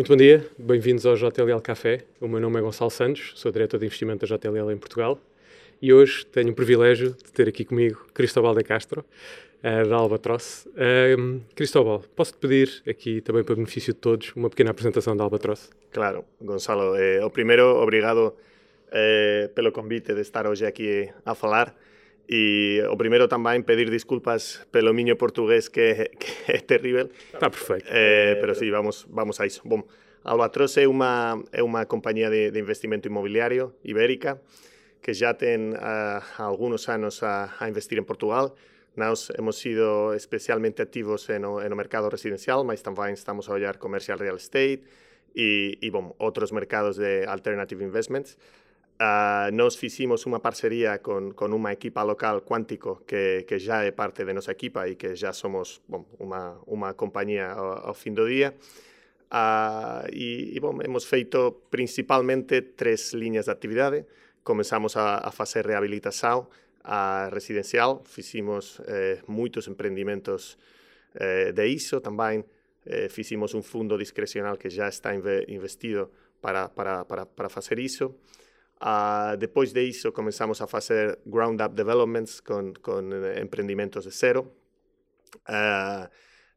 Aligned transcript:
Muito 0.00 0.08
bom 0.08 0.16
dia, 0.16 0.46
bem-vindos 0.58 1.04
ao 1.04 1.14
JLL 1.14 1.60
Café. 1.62 2.04
O 2.18 2.26
meu 2.26 2.40
nome 2.40 2.58
é 2.58 2.62
Gonçalo 2.62 2.90
Santos, 2.90 3.34
sou 3.36 3.52
diretor 3.52 3.76
de 3.76 3.84
investimento 3.84 4.26
da 4.26 4.34
JLL 4.34 4.72
em 4.72 4.78
Portugal 4.78 5.18
e 5.82 5.92
hoje 5.92 6.24
tenho 6.24 6.52
o 6.52 6.54
privilégio 6.54 7.10
de 7.10 7.30
ter 7.30 7.46
aqui 7.46 7.66
comigo 7.66 8.06
Cristóbal 8.14 8.54
de 8.54 8.64
Castro, 8.64 9.04
uh, 9.58 9.86
da 9.86 9.96
Albatross. 9.96 10.66
Uh, 10.68 11.42
Cristóbal, 11.54 12.02
posso-te 12.16 12.38
pedir 12.38 12.82
aqui 12.88 13.20
também 13.20 13.44
para 13.44 13.54
benefício 13.54 13.92
de 13.92 14.00
todos 14.00 14.32
uma 14.34 14.48
pequena 14.48 14.70
apresentação 14.70 15.14
da 15.14 15.22
Albatross? 15.22 15.68
Claro, 15.92 16.24
Gonçalo. 16.40 16.96
Eh, 16.96 17.22
o 17.22 17.28
primeiro, 17.28 17.66
obrigado 17.66 18.34
eh, 18.90 19.50
pelo 19.54 19.70
convite 19.70 20.14
de 20.14 20.22
estar 20.22 20.46
hoje 20.46 20.64
aqui 20.64 21.10
a 21.26 21.34
falar. 21.34 21.76
E 22.32 22.80
o 22.88 22.96
primeiro 22.96 23.26
também 23.26 23.60
pedir 23.60 23.90
desculpas 23.90 24.64
pelo 24.70 24.94
meu 24.94 25.16
português 25.16 25.68
que, 25.68 26.08
que 26.16 26.30
é 26.52 26.58
terrível. 26.60 27.10
Está 27.34 27.50
perfeito. 27.50 27.86
Eh, 27.90 28.36
pero 28.40 28.54
sí, 28.54 28.70
vamos, 28.70 29.04
vamos 29.10 29.40
a 29.40 29.46
isso. 29.46 29.60
Bom, 29.64 29.82
Albatross 30.22 30.76
é 30.76 30.86
uma, 30.86 31.42
é 31.50 31.60
uma 31.60 31.84
companhia 31.86 32.30
de, 32.30 32.52
de 32.52 32.60
investimento 32.60 33.08
imobiliário 33.08 33.74
ibérica 33.82 34.40
que 35.02 35.12
já 35.12 35.34
tem 35.34 35.70
uh, 35.70 36.22
alguns 36.38 36.88
anos 36.88 37.22
a, 37.22 37.52
a, 37.58 37.68
investir 37.68 37.98
em 37.98 38.04
Portugal. 38.04 38.54
Nós 38.94 39.30
hemos 39.36 39.58
sido 39.58 40.14
especialmente 40.14 40.82
ativos 40.82 41.26
no, 41.40 41.60
no 41.68 41.76
mercado 41.76 42.08
residencial, 42.08 42.62
mas 42.62 42.80
também 42.82 43.14
estamos 43.14 43.48
a 43.48 43.54
olhar 43.54 43.78
commercial 43.78 44.18
real 44.18 44.36
estate 44.36 44.82
e, 45.34 45.78
e 45.80 45.90
bom, 45.90 46.14
outros 46.18 46.52
mercados 46.52 46.96
de 46.96 47.24
alternative 47.24 47.82
investments. 47.82 48.36
Uh, 49.00 49.48
nos 49.56 49.80
hicimos 49.80 50.28
unha 50.28 50.44
parcería 50.44 51.00
con, 51.00 51.32
con 51.32 51.56
unha 51.56 51.72
equipa 51.72 52.04
local, 52.04 52.44
Cuántico, 52.44 53.00
que, 53.08 53.48
que, 53.48 53.56
ya 53.56 53.80
é 53.88 53.96
parte 53.96 54.28
de 54.28 54.36
nosa 54.36 54.52
equipa 54.52 54.84
e 54.84 55.00
que 55.00 55.16
ya 55.16 55.32
somos 55.32 55.80
bom, 55.88 56.04
unha, 56.20 56.60
unha 56.68 56.92
compañía 56.92 57.56
ao 57.56 57.96
fin 57.96 58.12
do 58.12 58.28
día. 58.28 58.52
Uh, 59.32 60.04
e, 60.12 60.52
y 60.52 60.58
bom, 60.60 60.84
hemos 60.84 61.08
feito 61.08 61.64
principalmente 61.72 62.60
tres 62.60 63.16
liñas 63.16 63.48
de 63.48 63.56
actividade. 63.56 64.04
Comenzamos 64.44 65.00
a, 65.00 65.16
a 65.16 65.32
facer 65.32 65.64
rehabilitación 65.64 66.52
a 66.84 67.32
residencial, 67.32 68.04
hicimos 68.20 68.84
eh, 68.84 69.24
moitos 69.24 69.64
emprendimientos 69.64 70.60
eh, 71.16 71.56
de 71.56 71.64
ISO 71.72 72.04
tamén, 72.04 72.44
eh, 72.84 73.08
hicimos 73.08 73.56
un 73.56 73.64
fundo 73.64 73.96
discrecional 73.96 74.60
que 74.60 74.68
já 74.68 74.92
está 74.92 75.16
investido 75.16 76.12
para, 76.44 76.68
para, 76.68 77.08
para, 77.08 77.24
para 77.24 77.48
facer 77.48 77.80
ISO. 77.80 78.20
Ah, 78.80 79.34
uh, 79.34 79.38
depois 79.38 79.76
de 79.76 79.84
iso, 79.84 80.12
comenzamos 80.16 80.64
a 80.64 80.66
facer 80.66 81.20
ground-up 81.28 81.76
developments 81.76 82.40
con, 82.40 82.72
con 82.80 83.12
eh, 83.12 83.36
emprendimentos 83.36 84.08
de 84.08 84.12
cero. 84.12 84.56
Uh, 85.44 86.08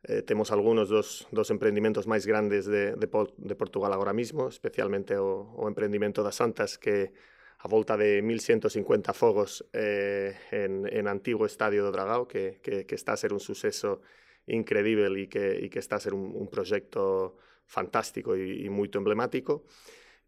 eh, 0.03 0.21
temos 0.21 0.51
algunos 0.51 0.89
dos, 0.89 1.27
dos 1.31 1.51
emprendimentos 1.51 2.07
máis 2.07 2.27
grandes 2.27 2.67
de, 2.67 2.95
de, 2.95 3.07
de 3.07 3.55
Portugal 3.55 3.91
agora 3.91 4.11
mismo, 4.11 4.47
especialmente 4.47 5.15
o, 5.15 5.51
o 5.55 5.67
emprendimento 5.67 6.23
das 6.23 6.39
Santas, 6.39 6.75
que 6.79 7.11
a 7.63 7.67
volta 7.71 7.95
de 7.95 8.21
1150 8.21 9.13
fogos 9.15 9.63
eh, 9.71 10.35
en, 10.51 10.83
en 10.91 11.07
antigo 11.07 11.47
estadio 11.47 11.87
do 11.87 11.95
Dragao, 11.95 12.27
que, 12.27 12.59
que, 12.59 12.83
que 12.83 12.95
está 12.95 13.15
a 13.15 13.17
ser 13.17 13.31
un 13.31 13.39
suceso 13.39 14.03
increíble 14.47 15.07
e 15.07 15.31
que, 15.31 15.63
e 15.63 15.71
que 15.71 15.79
está 15.79 15.95
a 15.95 16.03
ser 16.03 16.11
un, 16.11 16.35
un 16.35 16.51
proxecto 16.51 17.39
fantástico 17.63 18.35
e, 18.35 18.63
e 18.63 18.67
moito 18.67 18.99
emblemático. 18.99 19.63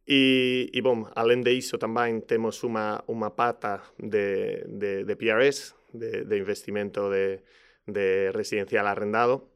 E, 0.05 0.69
e 0.69 0.79
bom, 0.85 1.09
além 1.17 1.41
de 1.41 1.57
iso 1.57 1.81
tamén 1.81 2.21
temos 2.21 2.61
unha, 2.61 3.01
unha 3.09 3.33
pata 3.33 3.81
de, 3.97 4.61
de, 4.69 5.01
de 5.01 5.13
PRS, 5.17 5.73
de, 5.97 6.29
de 6.29 6.35
investimento 6.37 7.09
de, 7.09 7.41
de 7.89 8.29
residencial 8.29 8.85
arrendado, 8.85 9.49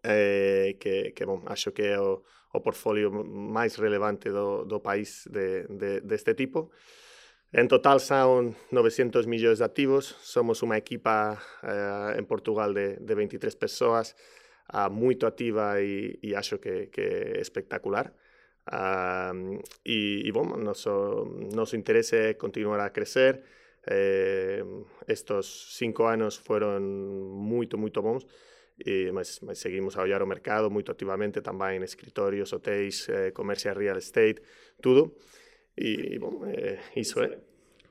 eh, 0.00 0.80
que, 0.80 1.12
que 1.12 1.24
bom, 1.28 1.44
acho 1.44 1.76
que 1.76 1.92
é 1.92 2.00
o, 2.00 2.24
o 2.52 2.60
portfolio 2.64 3.12
máis 3.12 3.76
relevante 3.76 4.32
do, 4.32 4.64
do 4.64 4.80
país 4.80 5.28
de, 5.28 5.68
de, 5.68 6.00
deste 6.00 6.32
tipo. 6.32 6.72
En 7.52 7.68
total 7.68 8.00
son 8.00 8.56
900 8.72 9.28
millóns 9.28 9.60
de 9.60 9.68
activos, 9.68 10.16
somos 10.20 10.64
unha 10.64 10.80
equipa 10.80 11.36
eh, 11.60 12.16
en 12.16 12.24
Portugal 12.24 12.72
de, 12.72 12.96
de 13.00 13.14
23 13.16 13.52
persoas, 13.56 14.16
a 14.68 14.92
moito 14.92 15.24
activa 15.24 15.80
e, 15.80 16.20
e 16.20 16.36
acho 16.36 16.56
que, 16.56 16.88
que 16.88 17.36
espectacular. 17.40 18.12
Y, 19.84 20.28
y, 20.28 20.30
bueno, 20.30 20.56
nos, 20.56 20.86
nos 20.86 21.74
interesa 21.74 22.34
continuar 22.36 22.80
a 22.80 22.92
crecer. 22.92 23.42
Eh, 23.86 24.62
estos 25.06 25.74
cinco 25.76 26.08
años 26.08 26.38
fueron 26.38 27.30
muy, 27.32 27.68
muy 27.76 27.90
bons 27.90 28.26
y 28.78 29.10
mas, 29.12 29.42
mas 29.42 29.58
seguimos 29.58 29.96
a 29.96 30.02
olhar 30.02 30.22
o 30.22 30.26
mercado 30.26 30.70
muy 30.70 30.84
activamente 30.86 31.42
también 31.42 31.82
escritorios, 31.82 32.52
hotéis, 32.52 33.08
eh, 33.08 33.32
comercio 33.32 33.74
real 33.74 33.98
estate, 33.98 34.40
todo. 34.80 35.16
Y, 35.74 36.18
bueno, 36.18 36.46
eh, 36.46 36.78
eso. 36.94 37.22
Eh. 37.24 37.38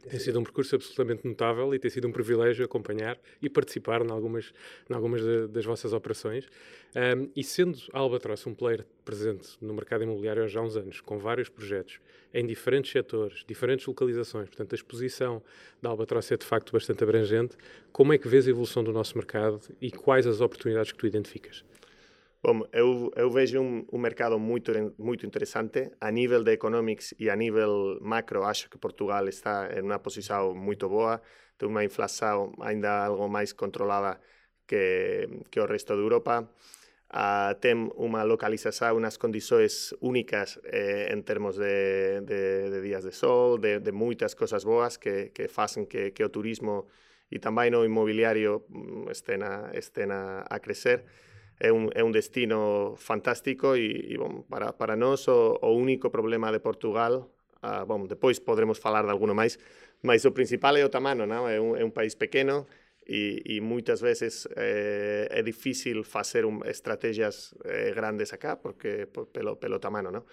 Tem 0.10 0.20
sido 0.20 0.40
um 0.40 0.44
percurso 0.44 0.76
absolutamente 0.76 1.28
notável 1.28 1.74
e 1.74 1.80
tem 1.80 1.92
sido 1.92 2.08
um 2.08 2.12
privilégio 2.12 2.64
acompanhar 2.64 3.20
e 3.42 3.50
participar 3.50 4.02
em 4.02 4.10
algumas, 4.10 4.54
em 4.90 4.94
algumas 4.94 5.22
de, 5.22 5.48
das 5.48 5.66
vossas 5.66 5.92
operações. 5.92 6.48
Um, 6.96 7.30
e 7.36 7.44
sendo 7.44 7.78
Albatross 7.92 8.48
um 8.48 8.54
player 8.54 8.86
presente 9.04 9.58
no 9.62 9.74
mercado 9.74 10.04
imobiliário 10.04 10.44
há 10.44 10.48
já 10.48 10.62
uns 10.62 10.78
anos, 10.78 11.02
com 11.02 11.18
vários 11.18 11.50
projetos 11.50 12.00
em 12.34 12.46
diferentes 12.46 12.92
setores, 12.92 13.44
diferentes 13.46 13.86
localizações, 13.86 14.48
portanto 14.48 14.74
a 14.74 14.76
exposição 14.76 15.42
da 15.82 15.90
Albatross 15.90 16.32
é 16.32 16.38
de 16.38 16.46
facto 16.46 16.72
bastante 16.72 17.04
abrangente, 17.04 17.58
como 17.92 18.14
é 18.14 18.18
que 18.18 18.28
vês 18.28 18.48
a 18.48 18.50
evolução 18.50 18.84
do 18.84 18.94
nosso 18.94 19.18
mercado 19.18 19.60
e 19.82 19.92
quais 19.92 20.26
as 20.26 20.40
oportunidades 20.40 20.92
que 20.92 20.98
tu 20.98 21.08
identificas? 21.08 21.64
Bom, 22.44 22.62
eu, 22.72 23.12
eu 23.16 23.32
vejo 23.32 23.60
um, 23.60 23.86
um, 23.92 23.98
mercado 23.98 24.38
muito, 24.38 24.72
muito 24.98 25.26
interessante. 25.26 25.92
A 26.00 26.12
nível 26.12 26.44
de 26.44 26.52
economics 26.52 27.14
e 27.20 27.30
a 27.30 27.36
nível 27.36 27.98
macro, 28.02 28.44
acho 28.44 28.70
que 28.70 28.78
Portugal 28.78 29.28
está 29.28 29.70
em 29.76 29.82
uma 29.82 30.00
posição 30.00 30.54
muito 30.54 30.88
boa. 30.88 31.20
Tem 31.58 31.68
uma 31.68 31.84
inflação 31.84 32.54
ainda 32.62 33.06
algo 33.06 33.28
mais 33.28 33.54
controlada 33.54 34.20
que, 34.68 35.28
que 35.50 35.60
o 35.60 35.66
resto 35.66 35.96
da 35.96 36.02
Europa. 36.02 36.48
Uh, 37.10 37.56
tem 37.60 37.74
uma 37.96 38.24
localização, 38.24 38.98
umas 38.98 39.18
condições 39.18 39.94
únicas 40.02 40.60
eh, 40.66 41.10
em 41.14 41.22
termos 41.22 41.56
de, 41.56 42.20
de, 42.22 42.70
de, 42.70 42.82
dias 42.82 43.04
de 43.06 43.14
sol, 43.14 43.58
de, 43.58 43.80
de 43.80 43.92
muitas 43.94 44.34
coisas 44.34 44.66
boas 44.66 44.98
que, 44.98 45.30
que 45.30 45.48
fazem 45.48 45.86
que, 45.86 46.12
que 46.12 46.22
o 46.24 46.30
turismo 46.30 46.86
e 47.32 47.40
também 47.40 47.74
o 47.74 47.86
imobiliário 47.86 48.66
mm, 48.70 49.10
estén 49.12 49.42
a, 49.44 49.72
estén 49.74 50.12
a, 50.12 50.44
a 50.44 50.60
crescer 50.60 51.06
é 51.60 51.72
un, 51.72 51.90
é 51.94 52.02
un 52.04 52.14
destino 52.14 52.96
fantástico 52.98 53.76
e, 53.76 54.14
e 54.14 54.16
bom, 54.18 54.46
para, 54.46 54.74
para 54.78 54.96
nós 54.96 55.28
o, 55.28 55.58
o 55.62 55.74
único 55.74 56.10
problema 56.10 56.52
de 56.52 56.60
Portugal 56.60 57.30
ah, 57.62 57.82
uh, 57.82 57.86
bom, 57.86 58.06
depois 58.06 58.40
podremos 58.40 58.78
falar 58.78 59.04
de 59.04 59.10
alguno 59.10 59.34
máis, 59.34 59.58
mas 60.04 60.26
o 60.26 60.32
principal 60.32 60.78
é 60.78 60.86
o 60.86 60.94
tamano, 60.94 61.26
non? 61.26 61.50
É, 61.50 61.58
un, 61.58 61.74
é 61.74 61.82
un 61.82 61.90
país 61.90 62.14
pequeno 62.14 62.70
e, 63.08 63.42
e 63.46 63.62
moitas 63.62 64.04
veces 64.04 64.46
eh, 64.54 65.26
é 65.32 65.42
difícil 65.42 66.04
facer 66.04 66.46
un, 66.46 66.62
estrategias 66.68 67.56
eh, 67.66 67.94
grandes 67.96 68.30
acá 68.36 68.62
porque 68.62 69.08
por, 69.08 69.34
pelo, 69.34 69.58
pelo 69.58 69.82
tamano, 69.82 70.14
non? 70.14 70.24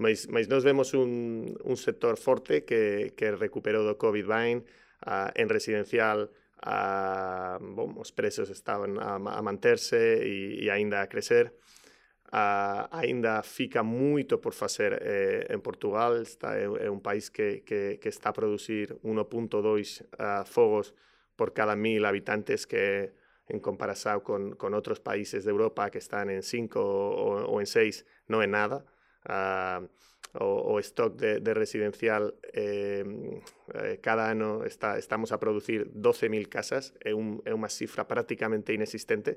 Mas, 0.00 0.32
mas 0.32 0.48
nós 0.48 0.64
vemos 0.64 0.96
un, 0.96 1.52
un 1.60 1.76
sector 1.76 2.16
forte 2.16 2.64
que, 2.64 3.12
que 3.12 3.36
recuperou 3.36 3.84
do 3.84 4.00
COVID-19 4.00 4.64
uh, 5.04 5.28
en 5.36 5.46
residencial, 5.52 6.32
bom, 6.62 7.94
os 7.98 8.12
preços 8.12 8.50
estaban 8.50 8.98
a, 8.98 9.16
a 9.16 9.42
manterse 9.42 10.22
e, 10.22 10.64
e 10.64 10.70
ainda 10.70 11.02
a 11.02 11.08
crescer. 11.08 11.54
Ainda 12.32 13.42
fica 13.42 13.82
moito 13.82 14.40
por 14.40 14.54
facer 14.54 14.96
eh, 15.02 15.46
en 15.52 15.60
Portugal, 15.60 16.16
está, 16.16 16.56
é, 16.56 16.64
é 16.64 16.88
un 16.88 17.02
país 17.02 17.28
que, 17.28 17.60
que, 17.60 17.98
que 18.00 18.08
está 18.08 18.30
a 18.30 18.32
producir 18.32 18.96
1.2 19.04 20.00
uh, 20.16 20.44
fogos 20.46 20.94
por 21.36 21.52
cada 21.52 21.76
mil 21.76 22.04
habitantes 22.06 22.66
que 22.66 23.12
en 23.48 23.60
comparación 23.60 24.20
con, 24.24 24.56
con 24.56 24.72
outros 24.72 24.96
países 24.96 25.44
de 25.44 25.52
Europa 25.52 25.92
que 25.92 26.00
están 26.00 26.32
en 26.32 26.40
5 26.40 26.80
ou, 26.80 27.52
ou 27.52 27.60
en 27.60 27.68
6 27.68 28.06
non 28.32 28.40
é 28.40 28.48
nada. 28.48 28.80
Uh, 29.28 29.84
o, 30.34 30.74
o 30.74 30.78
stock 30.80 31.14
de, 31.16 31.40
de 31.40 31.52
residencial 31.54 32.34
eh, 32.52 33.04
eh, 33.74 33.98
cada 34.00 34.30
ano 34.30 34.64
está, 34.64 34.98
estamos 34.98 35.32
a 35.32 35.38
producir 35.38 35.90
12.000 35.92 36.48
casas, 36.48 36.94
é, 37.04 37.12
un, 37.12 37.44
é 37.44 37.52
unha 37.52 37.68
cifra 37.68 38.08
prácticamente 38.08 38.72
inexistente 38.72 39.36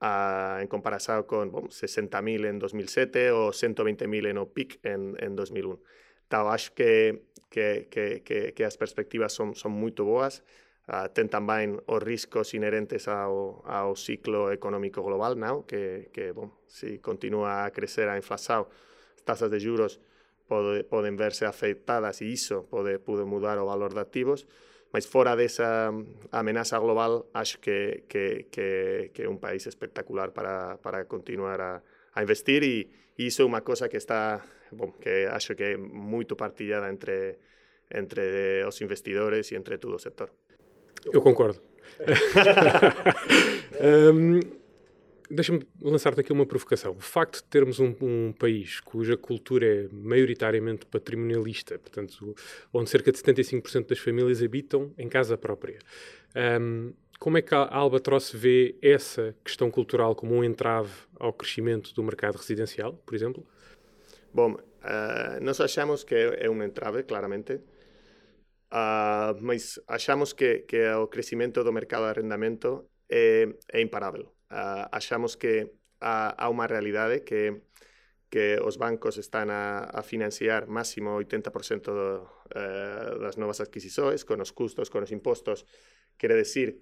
a, 0.00 0.60
en 0.60 0.68
comparación 0.68 1.24
con 1.24 1.48
bom, 1.48 1.66
60.000 1.72 2.44
en 2.44 2.56
2007 2.60 3.32
ou 3.32 3.56
120.000 3.56 4.28
en 4.28 4.36
o 4.36 4.52
PIC 4.52 4.84
en, 4.84 5.16
en 5.16 5.32
2001. 5.32 5.80
Então, 6.28 6.52
acho 6.52 6.76
que, 6.76 7.32
que, 7.48 7.88
que, 7.88 8.20
que, 8.20 8.52
que 8.52 8.64
as 8.68 8.76
perspectivas 8.76 9.32
son, 9.32 9.56
son 9.56 9.72
moito 9.72 10.04
boas, 10.04 10.44
Uh, 10.90 11.06
ten 11.14 11.30
tamén 11.30 11.78
os 11.86 12.02
riscos 12.02 12.50
inherentes 12.50 13.06
ao, 13.06 13.62
ao 13.62 13.94
ciclo 13.94 14.50
económico 14.50 15.06
global 15.06 15.38
now, 15.38 15.62
que, 15.62 16.10
que 16.10 16.34
bom, 16.34 16.50
si 16.66 16.98
continúa 16.98 17.62
a 17.62 17.70
crecer 17.70 18.10
a 18.10 18.18
inflación, 18.18 18.66
as 18.66 19.22
tasas 19.22 19.54
de 19.54 19.62
juros 19.62 20.02
pode, 20.50 20.82
poden 20.82 21.14
verse 21.14 21.46
afectadas 21.46 22.18
e 22.26 22.34
iso 22.34 22.66
pode, 22.66 22.98
pode 22.98 23.22
mudar 23.22 23.54
o 23.62 23.70
valor 23.70 23.94
de 23.94 24.02
activos, 24.02 24.50
mas 24.90 25.06
fora 25.06 25.38
desa 25.38 25.94
amenaza 26.34 26.82
global, 26.82 27.30
acho 27.30 27.62
que, 27.62 28.02
que, 28.10 29.22
un 29.30 29.38
país 29.38 29.70
espectacular 29.70 30.34
para, 30.34 30.82
para 30.82 31.06
continuar 31.06 31.60
a, 31.62 31.72
a 31.78 32.18
investir 32.18 32.66
e, 32.66 32.90
e 33.14 33.30
isso 33.30 33.42
é 33.42 33.46
uma 33.46 33.62
coisa 33.62 33.86
que 33.86 33.96
está, 33.96 34.42
bom, 34.74 34.90
que 34.98 35.30
acho 35.30 35.54
que 35.54 35.62
é 35.62 35.76
muito 35.78 36.34
partilhada 36.34 36.90
entre 36.90 37.38
entre 37.90 38.64
os 38.64 38.80
investidores 38.80 39.50
e 39.50 39.56
entre 39.56 39.78
todo 39.78 39.96
o 39.96 39.98
setor. 39.98 40.30
Eu 41.12 41.20
concordo. 41.22 41.60
um, 44.14 44.40
Deixa-me 45.30 45.62
lançar-te 45.80 46.20
aqui 46.20 46.32
uma 46.32 46.44
provocação. 46.44 46.92
O 46.92 47.00
facto 47.00 47.36
de 47.36 47.44
termos 47.44 47.78
um, 47.78 47.94
um, 48.00 48.32
país 48.32 48.80
cuja 48.80 49.16
cultura 49.16 49.64
é 49.64 49.88
maioritariamente 49.92 50.84
patrimonialista, 50.86 51.78
portanto, 51.78 52.34
onde 52.72 52.90
cerca 52.90 53.12
de 53.12 53.18
75% 53.18 53.86
das 53.86 53.98
famílias 54.00 54.42
habitam 54.42 54.92
em 54.98 55.08
casa 55.08 55.38
própria, 55.38 55.78
um, 56.60 56.92
como 57.20 57.38
é 57.38 57.42
que 57.42 57.54
a 57.54 57.68
Albatross 57.70 58.32
vê 58.32 58.74
essa 58.82 59.36
questão 59.44 59.70
cultural 59.70 60.16
como 60.16 60.34
um 60.34 60.42
entrave 60.42 60.90
ao 61.18 61.32
crescimento 61.32 61.94
do 61.94 62.02
mercado 62.02 62.36
residencial, 62.36 62.94
por 62.94 63.14
exemplo? 63.14 63.46
Bom, 64.32 64.54
uh, 64.54 65.40
nós 65.42 65.60
achamos 65.60 66.02
que 66.02 66.14
é 66.14 66.48
um 66.48 66.62
entrave, 66.62 67.02
claramente, 67.02 67.54
uh, 68.72 69.36
mas 69.40 69.78
achamos 69.86 70.32
que, 70.32 70.60
que 70.60 70.90
o 70.94 71.06
crescimento 71.06 71.62
do 71.62 71.72
mercado 71.72 72.04
de 72.04 72.18
arrendamento 72.18 72.86
é, 73.08 73.48
é 73.70 73.80
imparável. 73.80 74.32
uh, 74.50 74.86
achamos 74.92 75.36
que 75.36 75.72
há, 76.00 76.34
há 76.36 76.48
uma 76.48 76.66
realidade 76.66 77.24
que 77.24 77.62
que 78.30 78.62
os 78.62 78.78
bancos 78.78 79.18
están 79.18 79.50
a, 79.50 79.90
a 79.90 80.02
financiar 80.06 80.70
máximo 80.70 81.18
80% 81.18 81.90
do, 81.90 82.30
uh, 82.54 83.18
das 83.18 83.36
novas 83.36 83.58
adquisições, 83.58 84.22
con 84.22 84.38
os 84.38 84.54
custos, 84.54 84.86
con 84.86 85.02
os 85.02 85.10
impostos. 85.10 85.66
Quere 86.14 86.38
decir 86.38 86.78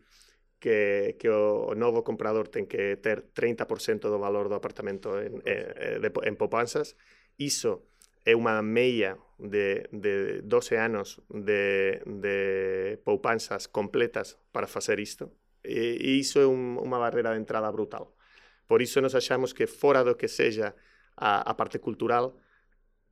que, 0.61 1.17
que 1.19 1.33
o, 1.33 1.73
o 1.73 1.75
novo 1.75 2.05
comprador 2.05 2.53
ten 2.53 2.69
que 2.69 3.01
ter 3.01 3.33
30% 3.33 4.13
do 4.13 4.21
valor 4.21 4.53
do 4.53 4.61
apartamento 4.61 5.17
en, 5.17 5.41
en, 5.49 6.05
de, 6.05 6.13
en 6.29 6.37
poupanzas. 6.37 7.01
Iso 7.41 7.89
é 8.29 8.37
unha 8.37 8.61
meia 8.61 9.17
de, 9.41 9.89
de 9.89 10.45
12 10.45 10.77
anos 10.77 11.25
de, 11.33 12.05
de 12.05 13.01
poupanzas 13.09 13.73
completas 13.73 14.37
para 14.53 14.69
facer 14.69 15.01
isto. 15.01 15.33
E, 15.69 16.01
e 16.01 16.11
iso 16.17 16.41
é 16.41 16.49
barreira 16.89 17.37
de 17.37 17.41
entrada 17.45 17.69
brutal. 17.69 18.17
Por 18.65 18.81
iso 18.81 19.05
nos 19.05 19.15
achamos 19.15 19.53
que 19.53 19.69
fora 19.69 20.01
do 20.01 20.17
que 20.17 20.29
sexa 20.29 20.73
a, 21.17 21.45
a 21.45 21.53
parte 21.53 21.79
cultural 21.79 22.37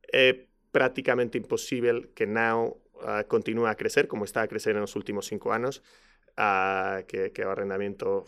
é 0.09 0.49
prácticamente 0.71 1.37
imposible 1.37 2.09
que 2.17 2.25
Now 2.25 2.81
uh, 3.01 3.23
continue 3.27 3.69
a 3.69 3.75
crecer 3.75 4.07
como 4.07 4.25
está 4.25 4.41
a 4.41 4.47
crecer 4.47 4.75
nos 4.75 4.95
últimos 4.95 5.25
cinco 5.25 5.51
anos, 5.51 5.81
uh, 6.37 7.05
que, 7.07 7.31
que 7.31 7.45
o 7.45 7.49
arrendamento 7.49 8.25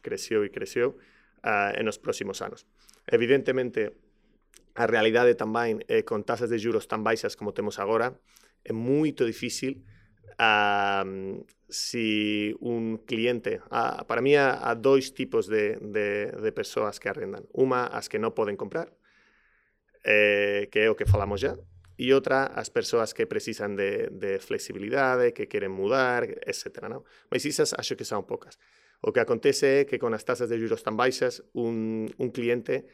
creceu 0.00 0.44
e 0.44 0.50
creceu 0.50 0.96
uh, 1.44 1.88
os 1.88 1.98
próximos 1.98 2.40
anos. 2.42 2.66
Evidentemente, 3.06 3.92
a 4.74 4.86
realidade 4.88 5.36
tamén 5.36 5.84
é 5.88 6.00
con 6.00 6.24
tasas 6.24 6.48
de 6.48 6.56
juros 6.56 6.88
tan 6.88 7.04
baixas 7.04 7.36
como 7.36 7.52
temos 7.52 7.76
agora, 7.76 8.16
é 8.64 8.72
moito 8.72 9.28
difícil 9.28 9.84
um, 10.38 11.44
si 11.68 12.54
un 12.60 12.98
cliente, 12.98 13.60
a, 13.70 14.04
para 14.06 14.20
mí 14.20 14.36
há, 14.36 14.68
há 14.68 14.74
dois 14.74 15.14
tipos 15.14 15.46
de, 15.46 15.76
de, 15.80 16.32
de 16.32 16.52
persoas 16.52 17.00
que 17.00 17.08
arrendan. 17.08 17.48
Uma, 17.52 17.86
as 17.86 18.08
que 18.08 18.20
non 18.20 18.36
poden 18.36 18.60
comprar, 18.60 18.92
eh, 20.04 20.68
que 20.70 20.84
é 20.84 20.88
o 20.90 20.96
que 20.96 21.08
falamos 21.08 21.40
já, 21.40 21.56
e 21.96 22.12
outra, 22.12 22.46
as 22.46 22.68
persoas 22.68 23.14
que 23.14 23.26
precisan 23.26 23.76
de, 23.76 24.08
de 24.10 24.38
flexibilidade, 24.38 25.32
que 25.32 25.48
queren 25.48 25.72
mudar, 25.72 26.24
etc. 26.24 26.88
Non? 26.88 27.04
Mas 27.30 27.44
isas 27.44 27.72
acho 27.72 27.96
que 27.96 28.04
son 28.04 28.26
poucas. 28.28 28.58
O 29.02 29.10
que 29.10 29.20
acontece 29.20 29.82
é 29.82 29.86
que 29.88 29.98
con 29.98 30.14
as 30.14 30.22
tasas 30.22 30.48
de 30.48 30.58
juros 30.58 30.82
tan 30.84 30.94
baixas, 30.94 31.42
un, 31.52 32.06
un 32.18 32.28
cliente 32.30 32.86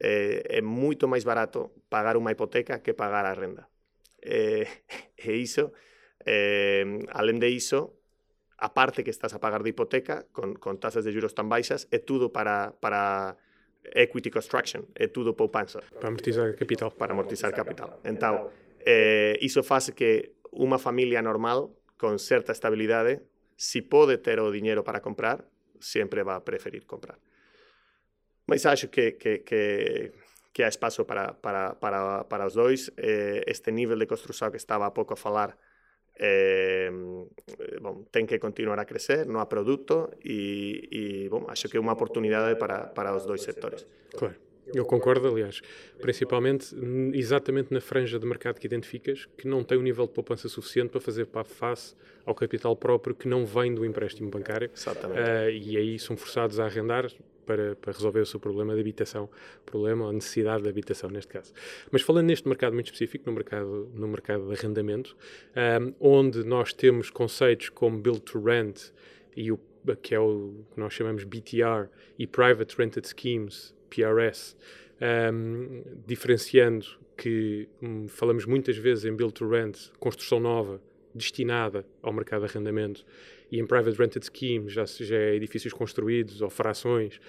eh, 0.00 0.42
é 0.48 0.60
moito 0.60 1.06
máis 1.06 1.22
barato 1.22 1.72
pagar 1.86 2.18
unha 2.18 2.34
hipoteca 2.34 2.82
que 2.82 2.96
pagar 2.96 3.24
a 3.24 3.34
renda. 3.34 3.70
Eh, 4.20 4.66
e 5.20 5.32
iso 5.38 5.72
Eh, 6.24 7.04
alén 7.12 7.38
de 7.38 7.52
iso, 7.52 8.00
a 8.56 8.72
parte 8.72 9.04
que 9.04 9.12
estás 9.12 9.34
a 9.34 9.40
pagar 9.40 9.62
de 9.62 9.70
hipoteca 9.70 10.26
con, 10.32 10.56
con 10.56 10.80
tasas 10.80 11.04
de 11.04 11.12
juros 11.12 11.36
tan 11.36 11.52
baixas 11.52 11.84
é 11.92 12.00
tudo 12.00 12.32
para, 12.32 12.72
para 12.80 13.36
equity 13.92 14.30
construction, 14.30 14.88
é 14.96 15.08
tudo 15.08 15.36
poupanza. 15.36 15.84
Para 16.00 16.08
amortizar 16.08 16.56
capital. 16.56 16.88
Para 16.96 17.12
amortizar 17.12 17.52
capital. 17.52 18.00
Entao, 18.04 18.48
eh, 18.80 19.36
iso 19.44 19.60
faz 19.60 19.92
que 19.92 20.40
unha 20.54 20.80
familia 20.80 21.20
normal 21.20 21.74
con 21.98 22.16
certa 22.16 22.56
estabilidade, 22.56 23.20
se 23.56 23.80
si 23.80 23.80
pode 23.82 24.18
ter 24.18 24.40
o 24.40 24.50
diñeiro 24.50 24.82
para 24.82 25.04
comprar, 25.04 25.44
sempre 25.78 26.22
va 26.24 26.40
a 26.40 26.44
preferir 26.44 26.86
comprar. 26.86 27.18
Mas 28.46 28.66
acho 28.66 28.90
que, 28.90 29.16
que, 29.16 29.42
que, 29.42 30.12
que 30.52 30.64
há 30.64 30.68
espaço 30.68 31.06
para, 31.06 31.32
para, 31.34 31.74
para, 31.74 32.24
para 32.24 32.46
os 32.46 32.54
dois. 32.54 32.92
Eh, 32.96 33.42
este 33.46 33.72
nível 33.72 33.98
de 33.98 34.06
construção 34.06 34.50
que 34.50 34.56
estava 34.56 34.86
há 34.86 34.92
pouco 34.92 35.14
a 35.14 35.16
falar, 35.16 35.56
eh, 36.16 36.90
bom, 37.82 38.06
ten 38.10 38.26
que 38.26 38.38
continuar 38.38 38.78
a 38.78 38.86
crecer, 38.86 39.26
non 39.26 39.42
a 39.42 39.50
produto, 39.50 40.14
e, 40.22 40.86
e 40.90 41.02
bom, 41.26 41.50
acho 41.50 41.66
que 41.66 41.76
é 41.76 41.82
unha 41.82 41.94
oportunidade 41.94 42.54
para, 42.54 42.90
para 42.90 43.10
os 43.14 43.26
dois 43.26 43.42
sectores. 43.42 43.86
Claro. 44.14 44.38
Eu 44.72 44.84
concordo, 44.84 45.28
aliás, 45.28 45.60
principalmente 46.00 46.74
exatamente 47.12 47.72
na 47.72 47.80
franja 47.80 48.18
de 48.18 48.26
mercado 48.26 48.58
que 48.58 48.66
identificas, 48.66 49.26
que 49.36 49.46
não 49.46 49.62
tem 49.62 49.76
o 49.76 49.80
um 49.80 49.84
nível 49.84 50.06
de 50.06 50.12
poupança 50.12 50.48
suficiente 50.48 50.90
para 50.90 51.00
fazer 51.00 51.28
face 51.44 51.94
ao 52.24 52.34
capital 52.34 52.74
próprio 52.74 53.14
que 53.14 53.28
não 53.28 53.44
vem 53.44 53.74
do 53.74 53.84
empréstimo 53.84 54.30
bancário. 54.30 54.70
Exatamente. 54.74 55.20
Uh, 55.20 55.50
e 55.50 55.76
aí 55.76 55.98
são 55.98 56.16
forçados 56.16 56.58
a 56.58 56.64
arrendar 56.64 57.10
para, 57.44 57.76
para, 57.76 57.92
resolver 57.92 58.20
o 58.20 58.26
seu 58.26 58.40
problema 58.40 58.74
de 58.74 58.80
habitação, 58.80 59.28
problema 59.66 60.06
ou 60.06 60.12
necessidade 60.12 60.62
de 60.62 60.68
habitação 60.68 61.10
neste 61.10 61.32
caso. 61.32 61.52
Mas 61.90 62.02
falando 62.02 62.26
neste 62.26 62.48
mercado 62.48 62.72
muito 62.72 62.86
específico, 62.86 63.24
no 63.28 63.32
mercado, 63.34 63.90
no 63.94 64.08
mercado 64.08 64.46
de 64.46 64.54
arrendamento, 64.54 65.16
um, 65.80 65.94
onde 66.00 66.42
nós 66.44 66.72
temos 66.72 67.10
conceitos 67.10 67.68
como 67.68 67.98
Build 67.98 68.20
to 68.20 68.42
Rent 68.42 68.90
e 69.36 69.52
o 69.52 69.60
que 70.00 70.14
é 70.14 70.18
o 70.18 70.64
que 70.72 70.80
nós 70.80 70.94
chamamos 70.94 71.24
BTR 71.24 71.88
e 72.18 72.26
Private 72.26 72.74
Rented 72.78 73.06
Schemes, 73.06 73.74
PRS, 73.94 74.56
um, 75.32 75.82
diferenciando 76.06 76.86
que 77.16 77.68
um, 77.80 78.08
falamos 78.08 78.44
muitas 78.44 78.76
vezes 78.76 79.04
em 79.04 79.14
Build 79.14 79.34
to 79.34 79.48
Rent, 79.48 79.90
construção 79.98 80.40
nova, 80.40 80.80
destinada 81.14 81.86
ao 82.02 82.12
mercado 82.12 82.44
de 82.44 82.50
arrendamento, 82.50 83.06
e 83.50 83.60
em 83.60 83.66
private 83.66 83.96
rented 83.96 84.24
schemes, 84.24 84.72
já 84.72 84.84
seja 84.84 85.16
edifícios 85.16 85.72
construídos 85.72 86.42
ou 86.42 86.50
frações 86.50 87.20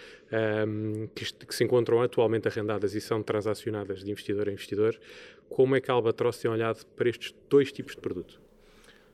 um, 0.68 1.08
que, 1.14 1.32
que, 1.32 1.54
se 1.54 1.64
encontram 1.64 2.02
atualmente 2.02 2.48
arrendadas 2.48 2.96
e 2.96 3.02
são 3.02 3.22
transacionadas 3.22 4.04
de 4.04 4.10
investidor 4.10 4.50
a 4.50 4.52
investidor, 4.52 5.00
como 5.48 5.76
é 5.76 5.82
que 5.82 5.92
a 5.92 5.94
Albatross 5.94 6.40
tem 6.40 6.50
olhado 6.50 6.84
para 6.96 7.10
estes 7.10 7.36
dois 7.48 7.72
tipos 7.72 7.96
de 7.96 8.02
produto? 8.02 8.42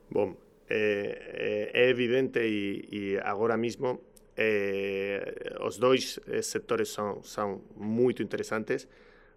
Bom, 0.09 0.37
é, 0.69 1.71
é, 1.73 1.83
é 1.83 1.89
evidente 1.89 2.39
e, 2.39 2.87
e, 2.91 3.17
agora 3.23 3.57
mesmo 3.57 3.99
é, 4.41 5.57
os 5.61 5.77
dois 5.77 6.19
setores 6.41 6.89
são, 6.89 7.21
são 7.21 7.63
muito 7.75 8.23
interessantes. 8.23 8.87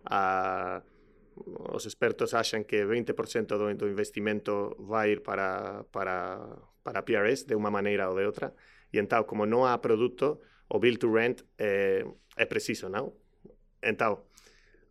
A, 0.04 0.82
os 1.74 1.84
expertos 1.84 2.32
acham 2.32 2.64
que 2.64 2.84
20% 2.84 3.46
do, 3.46 3.74
do 3.74 3.88
investimento 3.88 4.76
vai 4.78 5.12
ir 5.12 5.20
para, 5.20 5.84
para, 5.90 6.40
para 6.82 7.02
PRS 7.02 7.44
de 7.44 7.54
unha 7.56 7.70
maneira 7.70 8.08
ou 8.08 8.16
de 8.16 8.24
outra, 8.24 8.54
e 8.92 8.98
entao, 8.98 9.26
como 9.26 9.44
non 9.44 9.66
há 9.66 9.76
produto, 9.82 10.40
o 10.70 10.78
build 10.78 10.98
to 11.02 11.10
rent 11.10 11.42
é, 11.58 12.06
é 12.36 12.46
preciso, 12.46 12.86
non? 12.86 13.10
Entao, 13.82 14.30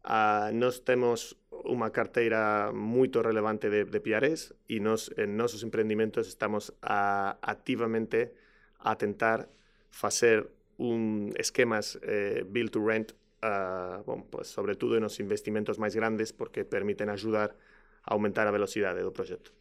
uh, 0.04 0.52
nós 0.52 0.84
temos 0.84 1.40
unha 1.64 1.90
carteira 1.96 2.76
moito 2.76 3.24
relevante 3.24 3.72
de, 3.72 3.88
de 3.88 4.00
PRS 4.04 4.52
e 4.68 4.84
nos, 4.84 5.10
en 5.16 5.40
nosos 5.40 5.64
empreendimentos 5.64 6.28
estamos 6.28 6.76
a, 6.84 7.40
activamente 7.40 8.36
a 8.84 9.00
tentar 9.00 9.48
facer 9.94 10.50
un 10.78 11.32
esquemas 11.38 12.00
eh, 12.02 12.44
build 12.50 12.74
to 12.74 12.82
rent 12.82 13.14
uh, 13.46 14.04
bon, 14.04 14.26
pues, 14.26 14.48
sobre 14.48 14.76
todo 14.76 15.00
nos 15.00 15.20
investimentos 15.22 15.78
máis 15.78 15.94
grandes 15.94 16.34
porque 16.34 16.66
permiten 16.66 17.14
axudar 17.14 17.54
a 18.04 18.18
aumentar 18.18 18.50
a 18.50 18.52
velocidade 18.52 19.06
do 19.06 19.14
proxecto. 19.14 19.54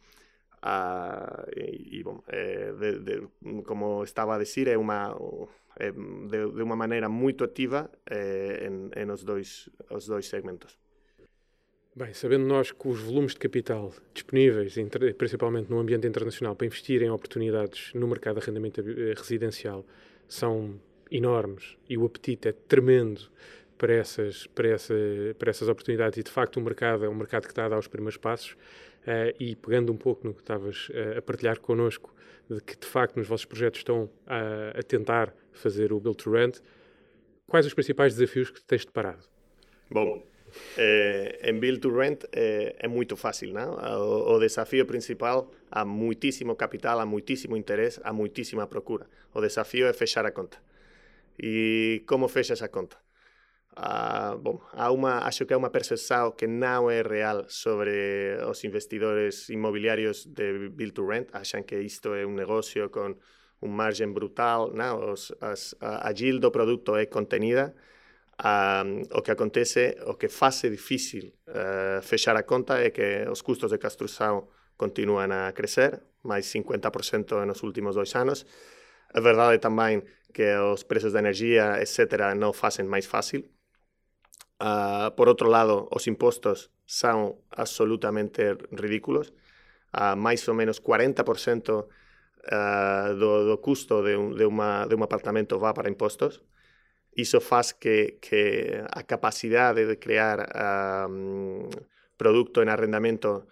Uh, 0.63 1.43
e, 1.53 1.99
e 1.99 2.03
bom, 2.03 2.23
é, 2.31 2.71
de, 2.73 2.89
de, 3.03 3.13
como 3.67 4.01
estaba 4.01 4.35
a 4.35 4.41
decir, 4.41 4.71
é 4.71 4.79
unha 4.79 5.13
é, 5.77 5.91
de, 5.93 6.39
de 6.49 6.61
unha 6.63 6.79
maneira 6.79 7.11
moito 7.11 7.45
activa 7.45 7.91
é, 8.09 8.65
en, 8.65 8.89
en 8.95 9.07
os, 9.13 9.21
dois, 9.21 9.69
os 9.93 10.09
dois 10.09 10.25
segmentos. 10.25 10.79
Bem, 11.93 12.09
sabendo 12.17 12.49
nós 12.49 12.73
que 12.73 12.89
os 12.89 13.05
volumes 13.05 13.37
de 13.37 13.45
capital 13.45 13.93
disponíveis, 14.17 14.73
principalmente 15.13 15.69
no 15.69 15.77
ambiente 15.77 16.07
internacional, 16.09 16.55
para 16.55 16.65
investir 16.65 17.03
em 17.03 17.11
oportunidades 17.11 17.93
no 17.93 18.07
mercado 18.09 18.39
de 18.39 18.49
arrendamento 18.49 18.81
residencial 19.13 19.85
são 20.33 20.79
enormes 21.11 21.77
e 21.87 21.97
o 21.97 22.05
apetite 22.05 22.47
é 22.47 22.51
tremendo 22.51 23.21
para 23.77 23.93
essas, 23.93 24.47
para, 24.47 24.69
essa, 24.69 24.93
para 25.37 25.49
essas 25.49 25.67
oportunidades 25.67 26.17
e 26.17 26.23
de 26.23 26.31
facto 26.31 26.57
o 26.57 26.61
mercado 26.61 27.05
é 27.05 27.09
um 27.09 27.15
mercado 27.15 27.43
que 27.43 27.51
está 27.51 27.65
a 27.65 27.69
dar 27.69 27.79
os 27.79 27.87
primeiros 27.87 28.17
passos 28.17 28.55
Uh, 29.03 29.35
e 29.37 29.53
pegando 29.53 29.91
um 29.91 29.97
pouco 29.97 30.25
no 30.25 30.33
que 30.33 30.39
estavas 30.39 30.87
uh, 30.87 31.17
a 31.17 31.21
partilhar 31.21 31.59
connosco, 31.59 32.15
de 32.49 32.61
que 32.61 32.77
de 32.77 32.87
facto 32.87 33.17
nos 33.17 33.27
vossos 33.27 33.45
projetos 33.45 33.81
estão 33.81 34.09
a, 34.25 34.79
a 34.79 34.81
tentar 34.81 35.35
fazer 35.51 35.91
o 35.91 35.99
Build 35.99 36.23
to 36.23 36.31
Rent, 36.31 36.59
quais 37.45 37.65
os 37.65 37.73
principais 37.73 38.15
desafios 38.15 38.49
que 38.49 38.61
tens 38.61 38.85
deparado? 38.85 39.27
Bom, 39.89 40.23
eh, 40.77 41.39
en 41.43 41.59
Build 41.59 41.79
to 41.79 41.91
Rent 41.91 42.25
eh, 42.31 42.75
é 42.79 42.87
muito 42.87 43.15
fácil, 43.15 43.53
não? 43.53 43.73
O, 43.73 44.35
o, 44.35 44.39
desafio 44.39 44.85
principal 44.85 45.51
há 45.73 45.83
muitíssimo 45.83 46.55
capital, 46.55 46.99
há 46.99 47.05
muitíssimo 47.05 47.57
interesse, 47.57 47.99
há 48.03 48.13
muitíssima 48.13 48.67
procura. 48.67 49.07
O 49.33 49.41
desafio 49.41 49.87
é 49.87 49.93
fechar 49.93 50.25
a 50.25 50.31
conta. 50.31 50.57
E 51.39 52.03
como 52.05 52.27
fechas 52.27 52.61
a 52.61 52.67
conta? 52.67 52.95
Uh, 53.75 54.37
bom, 54.37 54.61
há 54.73 54.91
uma, 54.91 55.25
acho 55.25 55.47
que 55.47 55.53
há 55.53 55.57
uma 55.57 55.71
percepção 55.71 56.31
que 56.31 56.45
não 56.45 56.91
é 56.91 57.01
real 57.01 57.45
sobre 57.47 58.37
os 58.47 58.63
investidores 58.63 59.49
imobiliários 59.49 60.27
de 60.27 60.69
Build 60.69 60.93
to 60.93 61.07
Rent. 61.07 61.29
Acham 61.33 61.63
que 61.63 61.79
isto 61.81 62.13
é 62.13 62.23
um 62.23 62.35
negócio 62.35 62.87
com 62.91 63.15
um 63.59 63.67
margem 63.67 64.13
brutal, 64.13 64.71
não? 64.71 65.11
Os, 65.11 65.33
as, 65.41 65.75
a, 65.81 66.07
a 66.07 66.11
yield 66.11 66.39
do 66.39 66.51
produto 66.51 66.95
é 66.95 67.07
contenida. 67.07 67.73
Um, 68.43 69.01
o 69.17 69.21
que 69.23 69.31
acontece, 69.31 69.97
o 70.05 70.13
que 70.13 70.27
faz 70.27 70.61
difícil 70.61 71.33
uh, 71.47 72.01
fechar 72.03 72.35
a 72.35 72.43
conta 72.43 72.77
é 72.77 72.91
que 72.91 73.25
os 73.27 73.41
custos 73.41 73.71
de 73.71 73.79
construção 73.79 74.47
continúan 74.77 75.31
a 75.31 75.51
crecer, 75.53 76.03
máis 76.23 76.47
50% 76.49 77.43
nos 77.45 77.61
últimos 77.61 77.95
dois 77.95 78.15
anos. 78.15 78.47
É 79.13 79.21
verdade 79.21 79.61
tamén 79.61 80.07
que 80.33 80.57
os 80.57 80.81
prezos 80.83 81.13
de 81.13 81.21
enerxía, 81.21 81.77
etc., 81.77 82.33
non 82.33 82.51
facen 82.51 82.89
máis 82.89 83.05
fácil. 83.05 83.53
Uh, 84.57 85.11
por 85.13 85.29
outro 85.29 85.51
lado, 85.51 85.91
os 85.91 86.07
impostos 86.07 86.73
son 86.87 87.37
absolutamente 87.51 88.57
ridículos. 88.71 89.35
Uh, 89.93 90.17
máis 90.17 90.41
ou 90.49 90.57
menos 90.57 90.81
40% 90.81 91.21
uh, 91.69 91.85
ah, 92.49 93.13
do, 93.13 93.45
do 93.45 93.61
custo 93.61 94.01
de 94.01 94.17
un, 94.17 94.33
de, 94.33 94.45
uma, 94.45 94.89
de 94.89 94.95
un 94.95 95.03
apartamento 95.03 95.59
va 95.59 95.73
para 95.73 95.89
impostos. 95.89 96.41
Iso 97.13 97.37
faz 97.37 97.77
que, 97.77 98.17
que 98.17 98.81
a 98.89 99.03
capacidade 99.05 99.85
de 99.85 99.99
crear 100.01 100.49
ah, 100.55 101.05
mm, 101.05 101.13
um, 101.13 101.69
producto 102.17 102.61
en 102.61 102.69
arrendamento 102.69 103.45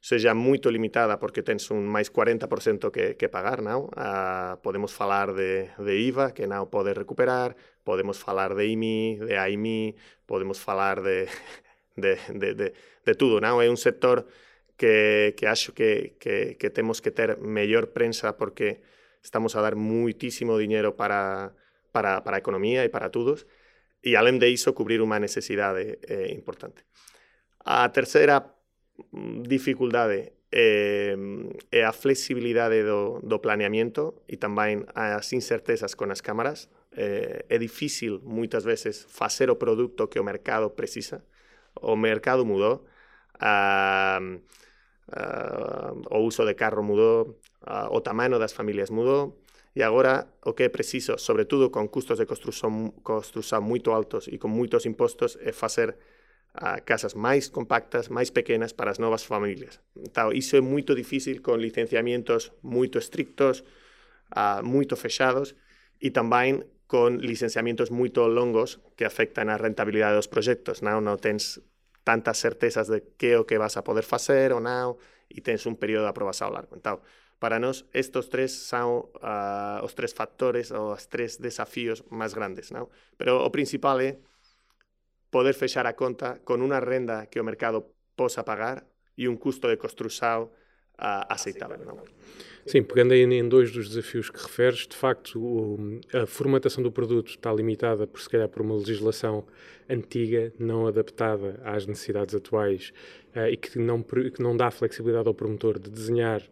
sexa 0.00 0.34
moito 0.34 0.70
limitada 0.70 1.18
porque 1.18 1.42
tens 1.42 1.70
un 1.74 1.86
máis 1.90 2.10
40% 2.14 2.94
que, 2.94 3.18
que 3.18 3.28
pagar 3.28 3.62
now. 3.62 3.90
Uh, 3.90 3.98
ah, 3.98 4.52
podemos 4.62 4.94
falar 4.94 5.34
de, 5.34 5.70
de 5.74 5.94
IVA, 5.98 6.32
que 6.32 6.46
now 6.46 6.70
pode 6.70 6.94
recuperar, 6.94 7.58
podemos 7.82 8.18
falar 8.18 8.54
de 8.54 8.66
IMI, 8.70 9.18
de 9.18 9.38
AIMI, 9.38 9.96
podemos 10.26 10.60
falar 10.62 11.02
de, 11.02 11.26
de, 11.96 12.18
de, 12.30 12.54
de, 12.54 12.66
de 13.04 13.14
tudo. 13.14 13.40
Now 13.42 13.58
é 13.60 13.66
un 13.66 13.76
sector 13.76 14.26
que, 14.78 15.34
que 15.36 15.46
acho 15.46 15.74
que, 15.74 16.16
que, 16.20 16.56
que 16.56 16.70
temos 16.70 17.02
que 17.02 17.10
ter 17.10 17.38
mellor 17.38 17.90
prensa 17.90 18.38
porque 18.38 18.80
estamos 19.22 19.56
a 19.56 19.60
dar 19.60 19.74
muitísimo 19.74 20.56
diñero 20.56 20.94
para, 20.94 21.54
para, 21.90 22.22
para 22.22 22.36
a 22.36 22.42
economía 22.42 22.86
e 22.86 22.88
para 22.88 23.10
todos 23.10 23.46
e 23.98 24.14
além 24.14 24.38
de 24.38 24.46
iso 24.46 24.78
cubrir 24.78 25.02
unha 25.02 25.18
necesidade 25.18 25.98
eh, 26.06 26.30
importante. 26.30 26.86
A 27.66 27.90
terceira 27.90 28.57
dificuldade 29.42 30.32
é, 30.50 31.14
é 31.70 31.84
a 31.84 31.92
flexibilidade 31.92 32.82
do, 32.82 33.20
do 33.22 33.38
planeamento 33.38 34.22
e 34.28 34.36
também 34.36 34.84
as 34.94 35.32
incertezas 35.32 35.94
com 35.94 36.10
as 36.10 36.20
câmaras. 36.20 36.68
É, 36.92 37.44
é 37.48 37.58
difícil, 37.58 38.20
muitas 38.24 38.64
vezes, 38.64 39.06
fazer 39.08 39.50
o 39.50 39.56
produto 39.56 40.08
que 40.08 40.18
o 40.18 40.24
mercado 40.24 40.70
precisa. 40.70 41.24
O 41.80 41.94
mercado 41.96 42.44
mudou, 42.44 42.84
a, 43.38 44.20
o 46.10 46.18
uso 46.18 46.44
de 46.44 46.54
carro 46.54 46.82
mudou, 46.82 47.38
a, 47.62 47.88
o 47.94 48.00
tamanho 48.00 48.38
das 48.38 48.52
famílias 48.52 48.90
mudou, 48.90 49.40
e 49.76 49.82
agora 49.82 50.26
o 50.44 50.52
que 50.52 50.64
é 50.64 50.68
preciso, 50.68 51.16
sobretudo 51.18 51.70
com 51.70 51.86
custos 51.88 52.18
de 52.18 52.26
construção, 52.26 52.90
construção 53.02 53.62
muito 53.62 53.92
altos 53.92 54.26
e 54.26 54.38
com 54.38 54.48
muitos 54.48 54.84
impostos, 54.86 55.38
é 55.40 55.52
fazer 55.52 55.96
a 56.58 56.82
casas 56.82 57.14
máis 57.14 57.54
compactas, 57.54 58.10
máis 58.10 58.34
pequenas 58.34 58.74
para 58.74 58.90
as 58.90 58.98
novas 58.98 59.22
familias. 59.22 59.78
Então, 59.94 60.34
iso 60.34 60.58
é 60.58 60.62
moito 60.62 60.90
difícil 60.98 61.38
con 61.38 61.62
licenciamientos 61.62 62.50
moito 62.66 62.98
estrictos, 62.98 63.62
uh, 64.34 64.58
moito 64.66 64.98
fechados 64.98 65.54
e 66.02 66.10
tamén 66.10 66.66
con 66.90 67.22
licenciamientos 67.22 67.94
moito 67.94 68.26
longos 68.26 68.82
que 68.98 69.06
afectan 69.06 69.54
a 69.54 69.60
rentabilidade 69.60 70.18
dos 70.18 70.26
proxectos. 70.26 70.82
Non, 70.82 71.06
non 71.06 71.22
tens 71.22 71.62
tantas 72.02 72.42
certezas 72.42 72.90
de 72.90 73.06
que 73.14 73.38
o 73.38 73.46
que 73.46 73.60
vas 73.60 73.78
a 73.78 73.86
poder 73.86 74.02
facer 74.02 74.50
ou 74.50 74.58
non 74.58 74.98
e 75.30 75.38
tens 75.44 75.62
un 75.70 75.78
período 75.78 76.08
de 76.08 76.12
aprobación 76.16 76.50
largo. 76.50 76.74
Então, 76.74 76.98
para 77.38 77.62
nós, 77.62 77.86
estes 77.94 78.26
tres 78.34 78.50
son 78.50 79.06
uh, 79.22 79.78
os 79.86 79.94
tres 79.94 80.10
factores 80.10 80.74
ou 80.74 80.98
os 80.98 81.06
tres 81.06 81.38
desafíos 81.38 82.02
máis 82.10 82.34
grandes. 82.34 82.74
Non? 82.74 82.90
Pero 83.14 83.46
o 83.46 83.50
principal 83.54 84.02
é 84.02 84.18
poder 85.30 85.54
fechar 85.54 85.86
a 85.86 85.92
conta 85.92 86.40
con 86.44 86.60
unha 86.64 86.80
renda 86.80 87.26
que 87.26 87.40
o 87.40 87.44
mercado 87.44 87.94
possa 88.16 88.42
pagar 88.42 88.86
e 89.16 89.28
um 89.28 89.36
custo 89.36 89.68
de 89.68 89.76
construção 89.76 90.50
uh, 90.98 91.24
aceitável. 91.28 91.78
Não? 91.84 91.98
Sim, 92.66 92.82
pegando 92.82 93.12
aí 93.12 93.22
em 93.22 93.48
dois 93.48 93.72
dos 93.72 93.88
desafios 93.88 94.28
que 94.28 94.40
referes, 94.40 94.86
de 94.86 94.96
facto, 94.96 95.40
o, 95.40 96.00
a 96.12 96.26
formatação 96.26 96.82
do 96.82 96.92
produto 96.92 97.30
está 97.30 97.52
limitada, 97.52 98.06
por 98.06 98.20
se 98.20 98.28
calhar, 98.28 98.48
por 98.48 98.62
uma 98.62 98.74
legislação 98.74 99.44
antiga, 99.88 100.52
não 100.58 100.86
adaptada 100.86 101.60
às 101.64 101.86
necessidades 101.86 102.34
atuais 102.34 102.92
uh, 103.34 103.48
e 103.48 103.56
que 103.56 103.78
não, 103.78 104.02
que 104.02 104.42
não 104.42 104.56
dá 104.56 104.70
flexibilidade 104.70 105.28
ao 105.28 105.34
promotor 105.34 105.78
de 105.78 105.90
desenhar 105.90 106.42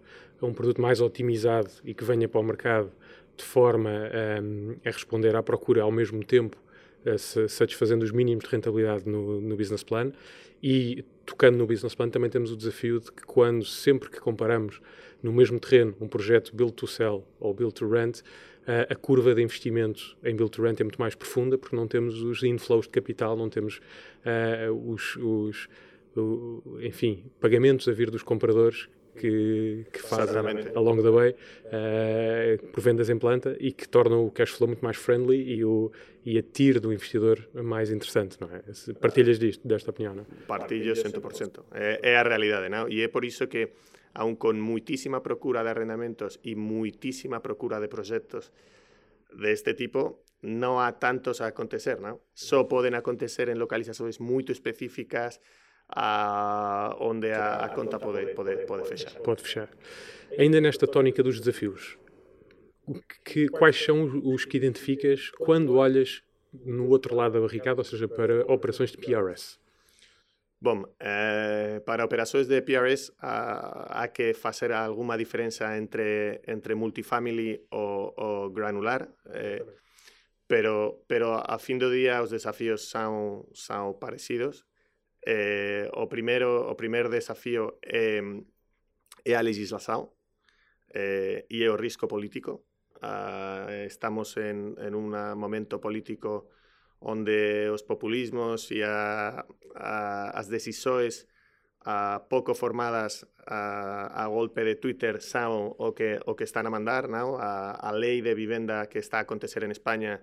um 0.42 0.52
produto 0.52 0.80
mais 0.80 1.00
otimizado 1.00 1.70
e 1.84 1.94
que 1.94 2.04
venha 2.04 2.28
para 2.28 2.40
o 2.40 2.44
mercado 2.44 2.92
de 3.36 3.44
forma 3.44 3.90
um, 4.42 4.76
a 4.84 4.90
responder 4.90 5.34
à 5.34 5.42
procura 5.42 5.82
ao 5.82 5.92
mesmo 5.92 6.24
tempo 6.24 6.56
satisfazendo 7.48 8.02
os 8.02 8.12
mínimos 8.12 8.44
de 8.44 8.50
rentabilidade 8.50 9.08
no, 9.08 9.40
no 9.40 9.56
business 9.56 9.82
plan. 9.82 10.12
E 10.62 11.04
tocando 11.24 11.58
no 11.58 11.66
business 11.66 11.94
plan 11.94 12.08
também 12.08 12.30
temos 12.30 12.50
o 12.50 12.56
desafio 12.56 13.00
de 13.00 13.12
que 13.12 13.22
quando 13.24 13.64
sempre 13.64 14.08
que 14.08 14.20
comparamos 14.20 14.80
no 15.22 15.32
mesmo 15.32 15.58
terreno 15.58 15.94
um 16.00 16.08
projeto 16.08 16.54
build 16.54 16.72
to 16.72 16.86
sell 16.86 17.26
ou 17.40 17.52
build 17.52 17.74
to 17.74 17.88
rent 17.88 18.22
a 18.88 18.94
curva 18.96 19.34
de 19.34 19.42
investimento 19.42 20.16
em 20.24 20.34
build 20.34 20.50
to 20.50 20.62
rent 20.62 20.80
é 20.80 20.84
muito 20.84 21.00
mais 21.00 21.14
profunda 21.14 21.56
porque 21.56 21.76
não 21.76 21.86
temos 21.86 22.20
os 22.22 22.42
inflows 22.42 22.86
de 22.86 22.90
capital 22.90 23.36
não 23.36 23.48
temos 23.48 23.80
uh, 24.24 24.72
os, 24.90 25.16
os 25.16 25.68
o, 26.16 26.78
enfim 26.80 27.24
pagamentos 27.40 27.86
a 27.88 27.92
vir 27.92 28.10
dos 28.10 28.22
compradores 28.22 28.88
que, 29.16 29.86
que 29.92 30.00
fazem 30.00 30.36
ao 30.74 30.82
longo 30.82 31.02
da 31.02 31.10
way 31.10 31.30
uh, 31.32 32.66
por 32.68 32.80
vendas 32.80 33.08
em 33.10 33.18
planta 33.18 33.56
e 33.58 33.72
que 33.72 33.88
tornam 33.88 34.24
o 34.26 34.30
cash 34.30 34.50
flow 34.50 34.68
muito 34.68 34.84
mais 34.84 34.96
friendly 34.96 35.42
e, 35.54 35.64
o, 35.64 35.90
e 36.24 36.38
a 36.38 36.42
TIR 36.42 36.80
do 36.80 36.92
investidor 36.92 37.48
mais 37.54 37.90
interessante, 37.90 38.38
não 38.40 38.48
é? 38.48 38.62
Partilhas 39.00 39.38
disto, 39.38 39.66
desta 39.66 39.90
opinião, 39.90 40.14
não 40.14 40.22
é? 40.22 40.26
Partilho 40.46 40.92
100%. 40.92 41.64
É, 41.72 42.12
é 42.12 42.16
a 42.16 42.22
realidade, 42.22 42.68
não? 42.68 42.88
E 42.88 43.02
é 43.02 43.08
por 43.08 43.24
isso 43.24 43.46
que, 43.46 43.70
aun 44.14 44.36
com 44.36 44.52
muitíssima 44.52 45.20
procura 45.20 45.62
de 45.62 45.70
arrendamentos 45.70 46.38
e 46.44 46.54
muitíssima 46.54 47.40
procura 47.40 47.80
de 47.80 47.88
projetos 47.88 48.52
deste 49.38 49.74
tipo, 49.74 50.22
não 50.42 50.78
há 50.78 50.92
tantos 50.92 51.40
a 51.40 51.48
acontecer, 51.48 52.00
não? 52.00 52.20
Só 52.34 52.64
podem 52.64 52.94
acontecer 52.94 53.48
em 53.48 53.54
localizações 53.54 54.18
muito 54.18 54.52
específicas, 54.52 55.40
a, 55.88 56.96
onde 57.00 57.30
a, 57.30 57.64
a 57.64 57.68
conta 57.68 57.98
pode, 57.98 58.26
pode, 58.34 58.56
pode 58.66 58.88
fechar. 58.88 59.14
Pode 59.20 59.42
fechar. 59.42 59.68
Ainda 60.38 60.60
nesta 60.60 60.86
tónica 60.86 61.22
dos 61.22 61.40
desafios, 61.40 61.98
que, 63.24 63.48
quais 63.48 63.76
são 63.82 64.20
os 64.24 64.44
que 64.44 64.56
identificas 64.56 65.30
quando 65.30 65.76
olhas 65.76 66.22
no 66.64 66.88
outro 66.88 67.14
lado 67.14 67.32
da 67.32 67.40
barricada, 67.40 67.80
ou 67.80 67.84
seja, 67.84 68.08
para 68.08 68.44
operações 68.52 68.90
de 68.90 68.98
PRS? 68.98 69.58
Bom, 70.58 70.84
eh, 70.98 71.82
para 71.84 72.04
operações 72.04 72.46
de 72.46 72.62
PRS 72.62 73.12
há, 73.20 74.02
há, 74.02 74.08
que 74.08 74.32
fazer 74.32 74.72
alguma 74.72 75.16
diferença 75.16 75.76
entre, 75.76 76.40
entre 76.46 76.74
multifamily 76.74 77.60
ou, 77.70 78.14
ou 78.16 78.50
granular, 78.50 79.06
eh, 79.26 79.62
pero, 80.48 81.04
pero 81.06 81.42
a 81.46 81.58
fim 81.58 81.76
do 81.76 81.90
dia 81.90 82.22
os 82.22 82.30
desafios 82.30 82.88
são, 82.88 83.46
são 83.52 83.92
parecidos. 83.92 84.64
Eh, 85.26 85.90
o 85.92 86.06
primeiro 86.06 86.70
o 86.70 86.74
primeiro 86.78 87.10
desafío 87.10 87.82
é, 87.82 88.22
é 89.26 89.34
a 89.34 89.42
legislación 89.42 90.14
eh, 90.94 91.50
e 91.50 91.66
é 91.66 91.68
o 91.68 91.74
risco 91.74 92.06
político. 92.06 92.62
Ah, 93.02 93.66
estamos 93.84 94.38
en, 94.38 94.78
en 94.78 94.94
un 94.94 95.10
momento 95.34 95.82
político 95.82 96.46
onde 97.02 97.68
os 97.74 97.82
populismos 97.82 98.70
e 98.70 98.86
a, 98.86 99.42
a, 99.74 100.30
as 100.30 100.46
decisões 100.46 101.26
a, 101.82 102.22
pouco 102.30 102.54
formadas 102.54 103.26
a, 103.50 104.06
a 104.14 104.30
golpe 104.30 104.62
de 104.62 104.78
Twitter 104.78 105.20
saben 105.20 105.74
o 105.74 105.90
que, 105.90 106.22
o 106.22 106.38
que 106.38 106.46
están 106.46 106.66
a 106.66 106.72
mandar, 106.72 107.10
non? 107.10 107.34
A, 107.42 107.74
a 107.74 107.90
lei 107.90 108.22
de 108.22 108.38
vivenda 108.38 108.86
que 108.86 109.02
está 109.02 109.18
a 109.18 109.26
acontecer 109.26 109.66
en 109.66 109.74
España 109.74 110.22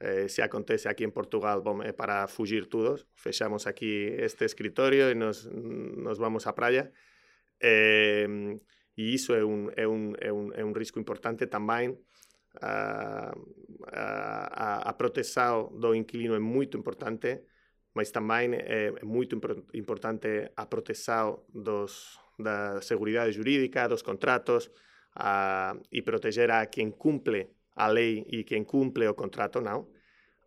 eh, 0.00 0.28
se 0.28 0.42
acontece 0.42 0.88
aquí 0.88 1.04
en 1.04 1.12
Portugal, 1.12 1.62
é 1.84 1.92
para 1.92 2.26
fugir 2.26 2.66
todos. 2.68 3.06
Fechamos 3.14 3.66
aquí 3.66 4.08
este 4.16 4.44
escritorio 4.44 5.10
e 5.10 5.14
nos, 5.14 5.44
nos 5.46 6.18
vamos 6.18 6.48
á 6.48 6.56
praia. 6.56 6.90
Eh, 7.60 8.56
e 8.96 9.02
iso 9.12 9.36
é 9.36 9.44
un, 9.44 9.68
é 9.76 9.86
un, 9.86 10.16
é 10.20 10.32
un, 10.32 10.52
é 10.56 10.64
risco 10.72 10.98
importante. 10.98 11.44
Uh, 11.44 13.30
a, 13.86 14.82
a, 14.82 14.90
a 14.90 14.92
proteção 14.94 15.70
do 15.78 15.94
inquilino 15.94 16.34
é 16.34 16.40
muito 16.40 16.76
importante, 16.76 17.44
mas 17.94 18.10
também 18.10 18.50
é 18.54 18.90
muito 19.04 19.38
importante 19.72 20.50
a 20.56 20.66
proteção 20.66 21.44
dos, 21.48 22.18
da 22.38 22.80
seguridade 22.82 23.32
jurídica, 23.32 23.86
dos 23.86 24.02
contratos 24.02 24.70
a, 25.14 25.76
e 25.92 26.02
proteger 26.02 26.50
a 26.50 26.66
quem 26.66 26.90
cumpre 26.90 27.59
a 27.80 27.88
lei 27.88 28.28
e 28.28 28.44
quen 28.44 28.68
cumple 28.68 29.08
o 29.08 29.16
contrato, 29.16 29.64
non? 29.64 29.88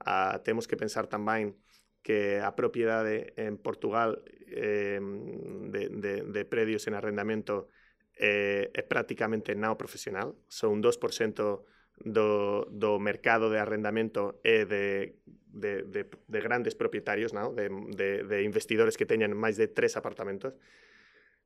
Ah, 0.06 0.46
temos 0.46 0.70
que 0.70 0.78
pensar 0.78 1.10
tamén 1.10 1.58
que 2.06 2.38
a 2.38 2.54
propiedade 2.54 3.34
en 3.40 3.58
Portugal 3.58 4.22
eh, 4.52 5.02
de, 5.02 5.82
de, 5.90 6.14
de 6.30 6.42
predios 6.46 6.86
en 6.86 6.94
arrendamento 6.94 7.74
eh, 8.14 8.70
é 8.70 8.84
prácticamente 8.86 9.58
nao 9.58 9.74
profesional, 9.74 10.38
son 10.46 10.78
un 10.78 10.82
2% 10.86 11.66
do, 12.06 12.68
do 12.70 12.92
mercado 13.00 13.50
de 13.50 13.58
arrendamento 13.58 14.38
é 14.46 14.70
de, 14.70 15.18
de, 15.50 15.84
de, 15.90 16.06
de 16.06 16.40
grandes 16.42 16.78
propietarios, 16.78 17.34
non? 17.34 17.58
De, 17.58 17.70
de, 17.70 18.22
de 18.28 18.38
investidores 18.46 18.94
que 18.94 19.10
teñan 19.10 19.34
máis 19.34 19.58
de 19.58 19.66
tres 19.66 19.98
apartamentos. 19.98 20.54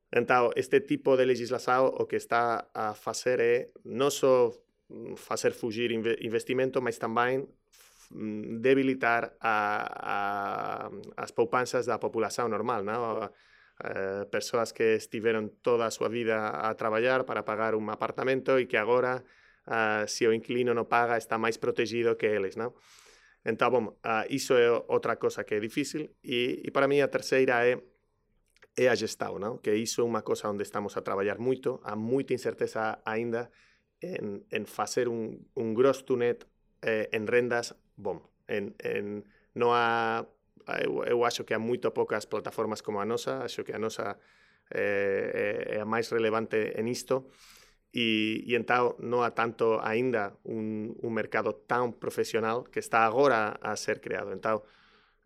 Entao, 0.08 0.52
este 0.56 0.80
tipo 0.80 1.16
de 1.16 1.28
legislação 1.28 1.88
o 1.88 2.08
que 2.08 2.16
está 2.16 2.68
a 2.72 2.96
facer 2.96 3.40
é 3.40 3.56
non 3.84 4.12
só 4.12 4.52
Mm, 4.88 5.16
facer 5.16 5.52
fugir 5.52 5.92
investimento, 5.92 6.80
mas 6.80 6.98
também 6.98 7.46
mm, 8.10 8.60
debilitar 8.60 9.36
a, 9.40 10.88
a, 10.88 10.90
as 11.16 11.30
poupanzas 11.30 11.86
da 11.86 11.98
população 11.98 12.48
normal, 12.48 12.82
não? 12.82 13.30
Eh, 13.78 14.26
persoas 14.26 14.72
que 14.72 14.98
estiveron 14.98 15.62
toda 15.62 15.86
a 15.86 15.94
súa 15.94 16.10
vida 16.10 16.50
a 16.50 16.74
traballar 16.74 17.22
para 17.22 17.46
pagar 17.46 17.78
un 17.78 17.86
apartamento 17.94 18.58
e 18.58 18.66
que 18.66 18.74
agora, 18.74 19.22
uh, 19.70 20.02
se 20.10 20.26
o 20.26 20.34
inquilino 20.34 20.74
non 20.74 20.90
paga, 20.90 21.14
está 21.14 21.38
máis 21.38 21.62
protegido 21.62 22.18
que 22.18 22.26
eles, 22.26 22.58
non? 22.58 22.74
Entón, 23.46 23.70
bom, 23.70 23.84
uh, 24.02 24.26
iso 24.34 24.58
é 24.58 24.66
outra 24.66 25.14
cosa 25.14 25.46
que 25.46 25.54
é 25.54 25.62
difícil 25.62 26.10
e, 26.26 26.58
e 26.66 26.68
para 26.74 26.90
mí 26.90 26.98
a 26.98 27.06
terceira 27.06 27.62
é 27.62 27.78
é 28.74 28.90
a 28.90 28.98
gestão, 28.98 29.38
non? 29.38 29.62
Que 29.62 29.78
iso 29.78 30.02
é 30.02 30.06
unha 30.10 30.26
cosa 30.26 30.50
onde 30.50 30.66
estamos 30.66 30.98
a 30.98 31.06
traballar 31.06 31.38
moito, 31.38 31.78
há 31.86 31.94
moita 31.94 32.34
incerteza 32.34 32.98
aínda, 33.06 33.46
en, 34.00 34.46
en 34.50 34.66
facer 34.66 35.08
un, 35.08 35.48
un 35.54 35.74
gross 35.74 36.04
to 36.04 36.16
net 36.16 36.46
eh, 36.82 37.08
en 37.12 37.26
rendas, 37.26 37.74
bom, 37.96 38.22
en, 38.46 38.74
en, 38.78 39.24
non 39.54 39.74
há 39.74 40.26
eu, 40.84 41.02
eu 41.04 41.24
acho 41.24 41.44
que 41.44 41.54
há 41.54 41.60
moito 41.60 41.94
poucas 41.96 42.28
plataformas 42.28 42.82
como 42.82 43.00
a 43.00 43.08
nosa, 43.08 43.42
acho 43.44 43.64
que 43.64 43.72
a 43.72 43.80
nosa 43.80 44.20
eh, 44.70 45.80
a 45.80 45.86
máis 45.88 46.12
relevante 46.12 46.76
en 46.76 46.88
isto, 46.88 47.32
e, 47.92 48.44
e 48.44 48.52
entao 48.52 49.00
non 49.00 49.24
há 49.24 49.32
tanto 49.32 49.80
aínda 49.80 50.36
un, 50.44 50.92
mercado 51.08 51.56
tan 51.56 51.96
profesional 51.96 52.68
que 52.68 52.84
está 52.84 53.08
agora 53.08 53.56
a 53.64 53.74
ser 53.80 54.04
creado. 54.04 54.32
Entao, 54.36 54.68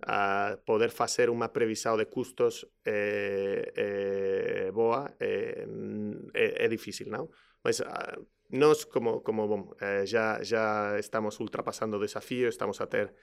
a 0.02 0.58
poder 0.66 0.90
facer 0.90 1.30
unha 1.30 1.54
previsão 1.54 1.94
de 1.94 2.10
custos 2.10 2.66
eh, 2.82 3.70
eh, 3.74 4.68
boa 4.74 5.14
eh, 5.22 5.62
é, 6.34 6.66
é 6.66 6.66
difícil, 6.66 7.06
non? 7.06 7.30
Mas 7.62 7.78
uh, 7.78 8.18
nós, 8.52 8.84
como, 8.84 9.20
como 9.22 9.48
bom, 9.48 9.74
eh, 9.80 10.04
já, 10.04 10.42
já 10.42 10.98
estamos 10.98 11.40
ultrapassando 11.40 11.96
o 11.96 12.00
desafío, 12.00 12.48
estamos 12.48 12.80
a 12.80 12.86
ter 12.86 13.14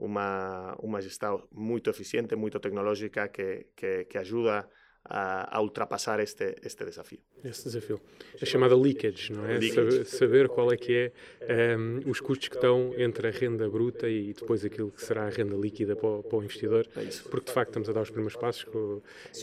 unha, 0.00 0.76
unha 0.82 1.00
gestão 1.02 1.48
muito 1.50 1.90
eficiente, 1.90 2.36
muito 2.36 2.60
tecnológica 2.60 3.28
que, 3.28 3.66
que, 3.74 4.04
que 4.04 4.18
ajuda 4.18 4.68
a, 5.04 5.56
a, 5.56 5.60
ultrapassar 5.60 6.20
este, 6.20 6.56
este 6.62 6.84
desafio. 6.84 7.18
Esse 7.42 7.64
desafio. 7.64 8.00
A 8.40 8.44
chamada 8.44 8.76
leakage, 8.76 9.32
não 9.32 9.46
é? 9.46 9.58
Leakage. 9.58 9.74
Saber, 9.74 10.04
saber, 10.04 10.48
qual 10.48 10.72
é 10.72 10.76
que 10.76 11.12
é 11.40 11.76
um, 11.76 12.10
os 12.10 12.20
custos 12.20 12.48
que 12.48 12.56
estão 12.56 12.92
entre 12.96 13.28
a 13.28 13.30
renda 13.30 13.68
bruta 13.68 14.08
e 14.08 14.34
depois 14.34 14.64
aquilo 14.64 14.90
que 14.90 15.02
será 15.02 15.26
a 15.26 15.30
renda 15.30 15.56
líquida 15.56 15.96
para 15.96 16.08
o, 16.08 16.22
para 16.22 16.38
o 16.38 16.42
investidor. 16.42 16.86
É 16.96 17.08
porque, 17.30 17.46
de 17.46 17.52
facto, 17.52 17.70
estamos 17.70 17.88
a 17.88 17.92
dar 17.92 18.02
os 18.02 18.10
primeiros 18.10 18.36
passos. 18.36 18.66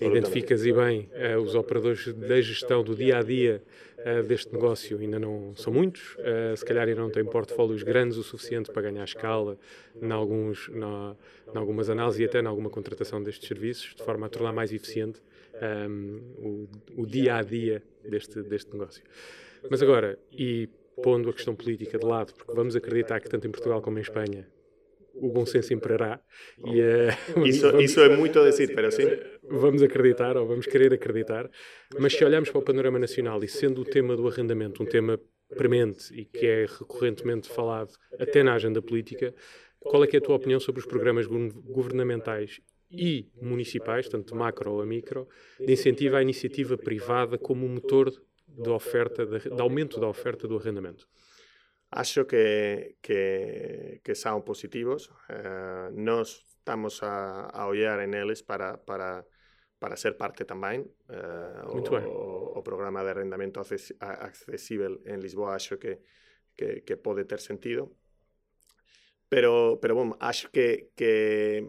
identificas 0.01 0.65
e 0.65 0.71
bem 0.71 1.10
uh, 1.13 1.39
os 1.39 1.55
operadores 1.55 2.13
da 2.13 2.39
gestão 2.41 2.83
do 2.83 2.95
dia-a-dia 2.95 3.63
uh, 4.05 4.23
deste 4.23 4.53
negócio 4.53 4.99
ainda 4.99 5.19
não 5.19 5.53
são 5.55 5.73
muitos. 5.73 6.15
Uh, 6.15 6.55
se 6.55 6.63
calhar 6.63 6.87
ainda 6.87 7.01
não 7.01 7.09
têm 7.09 7.25
portfólios 7.25 7.83
grandes 7.83 8.17
o 8.17 8.23
suficiente 8.23 8.71
para 8.71 8.83
ganhar 8.83 9.03
escala 9.03 9.57
em, 9.99 10.11
alguns, 10.11 10.69
em 10.69 11.57
algumas 11.57 11.89
análises 11.89 12.19
e 12.19 12.25
até 12.25 12.39
em 12.39 12.45
alguma 12.45 12.69
contratação 12.69 13.21
destes 13.21 13.47
serviços, 13.47 13.95
de 13.95 14.03
forma 14.03 14.27
a 14.27 14.29
tornar 14.29 14.53
mais 14.53 14.71
eficiente 14.71 15.21
um, 15.89 16.21
o, 16.37 17.01
o, 17.01 17.05
dia 17.05 17.37
a 17.37 17.41
dia 17.41 17.81
deste, 18.03 18.41
deste 18.41 18.71
negócio. 18.71 19.03
Mas 19.69 19.81
agora, 19.81 20.19
e 20.31 20.69
pondo 21.01 21.29
a 21.29 21.33
questão 21.33 21.55
política 21.55 21.97
de 21.97 22.05
lado, 22.05 22.33
porque 22.33 22.53
vamos 22.53 22.75
acreditar 22.75 23.19
que 23.19 23.29
tanto 23.29 23.47
em 23.47 23.51
Portugal 23.51 23.81
como 23.81 23.97
em 23.97 24.01
Espanha 24.01 24.47
o 25.15 25.32
bom 25.32 25.45
senso 25.45 25.73
imperará. 25.73 26.19
E, 26.65 26.82
uh, 26.82 27.45
isso, 27.47 27.62
vamos, 27.62 27.84
isso 27.84 27.99
é 28.01 28.15
muito 28.15 28.39
a 28.39 28.49
dizer, 28.49 28.73
pero 28.73 28.91
sim. 28.91 29.06
Vamos 29.43 29.82
acreditar, 29.82 30.38
ou 30.38 30.47
vamos 30.47 30.65
querer 30.65 30.93
acreditar, 30.93 31.49
mas 31.99 32.13
se 32.13 32.23
olharmos 32.23 32.49
para 32.49 32.60
o 32.60 32.63
panorama 32.63 32.99
nacional 32.99 33.43
e 33.43 33.47
sendo 33.47 33.82
o 33.82 33.86
tema 33.86 34.15
do 34.15 34.28
arrendamento 34.28 34.82
um 34.82 34.86
tema 34.86 35.19
premente 35.56 36.13
e 36.13 36.25
que 36.25 36.45
é 36.45 36.65
recorrentemente 36.65 37.47
falado 37.47 37.93
até 38.19 38.43
na 38.43 38.54
agenda 38.54 38.82
política, 38.82 39.34
qual 39.80 40.04
é, 40.04 40.08
é 40.12 40.17
a 40.17 40.21
tua 40.21 40.36
opinião 40.36 40.60
sobre 40.60 40.82
os 40.82 40.88
programas 40.88 41.28
governamentais 41.28 42.60
e 42.91 43.30
municipais, 43.41 44.08
tanto 44.10 44.36
macro 44.36 44.82
a 44.82 44.86
micro, 44.86 45.28
de 45.60 45.71
incentivo 45.71 46.15
à 46.15 46.21
iniciativa 46.21 46.78
privada 46.78 47.38
como 47.38 47.67
motor 47.67 48.12
de 48.47 48.69
oferta, 48.69 49.25
de, 49.25 49.49
de 49.49 49.62
aumento 49.62 49.99
da 49.99 50.08
oferta 50.08 50.47
do 50.47 50.58
arrendamento? 50.58 51.08
Acho 51.95 52.27
que, 52.27 52.97
que, 52.99 54.01
que 54.03 54.15
son 54.15 54.43
positivos. 54.43 55.15
Eh, 55.31 55.89
nós 55.95 56.43
estamos 56.60 56.99
a, 57.03 57.47
a 57.47 57.67
olhar 57.71 58.03
en 58.03 58.13
eles 58.13 58.43
para, 58.43 58.84
para, 58.84 59.23
para 59.79 59.95
ser 59.95 60.19
parte 60.19 60.43
tamén. 60.43 60.91
Eh, 61.08 61.62
o, 61.71 61.79
o, 61.79 62.60
o 62.60 62.60
programa 62.67 62.99
de 62.99 63.15
arrendamento 63.15 63.63
acessível 63.63 64.99
en 65.08 65.23
Lisboa 65.23 65.55
acho 65.55 65.79
que, 65.79 66.03
que, 66.60 66.84
que 66.84 66.99
pode 66.99 67.23
ter 67.23 67.39
sentido. 67.39 67.95
Pero, 69.31 69.79
pero 69.81 69.95
bom, 69.95 70.19
acho 70.19 70.51
que, 70.51 70.91
que, 70.99 71.63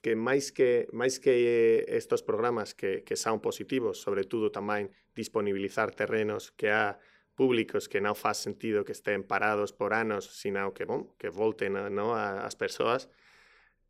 que 0.00 0.16
máis 0.16 0.56
que 0.56 0.88
máis 0.90 1.20
que 1.20 1.84
estos 1.86 2.24
programas 2.24 2.72
que, 2.72 3.04
que 3.04 3.14
son 3.14 3.44
positivos, 3.44 4.00
sobre 4.00 4.24
todo 4.24 4.48
tamén 4.48 4.88
disponibilizar 5.12 5.92
terrenos 5.92 6.50
que 6.56 6.72
há 6.72 6.96
públicos 7.34 7.90
que 7.90 8.00
non 8.00 8.14
faz 8.14 8.38
sentido 8.38 8.86
que 8.86 8.94
estén 8.94 9.26
parados 9.26 9.74
por 9.74 9.92
anos, 9.92 10.30
sino 10.30 10.70
que, 10.72 10.86
bom, 10.86 11.12
que 11.18 11.28
volten 11.28 11.74
no, 11.90 12.14
as 12.14 12.54
persoas, 12.54 13.10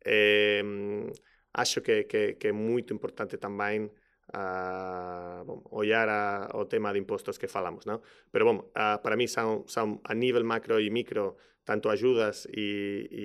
eh, 0.01 0.61
acho 1.53 1.81
que, 1.81 2.05
que, 2.05 2.35
que 2.37 2.47
é 2.49 2.53
moito 2.53 2.91
importante 2.91 3.37
tamén 3.37 3.93
a, 4.33 5.43
bom, 5.45 5.61
ollar 5.71 6.09
a, 6.09 6.49
o 6.57 6.65
tema 6.65 6.91
de 6.91 6.99
impostos 6.99 7.37
que 7.37 7.47
falamos, 7.47 7.85
non? 7.85 8.01
Pero, 8.33 8.49
bom, 8.49 8.57
a, 8.73 8.99
para 8.99 9.15
son, 9.29 9.63
son 9.69 10.01
a 10.03 10.13
nivel 10.17 10.43
macro 10.43 10.81
e 10.81 10.89
micro 10.89 11.37
tanto 11.65 11.89
ayudas 11.89 12.45
e, 12.53 13.09
e 13.09 13.23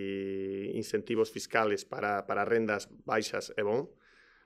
incentivos 0.77 1.29
fiscales 1.29 1.85
para, 1.85 2.25
para 2.25 2.45
rendas 2.45 2.89
baixas 3.05 3.53
é 3.57 3.63
bom. 3.63 3.89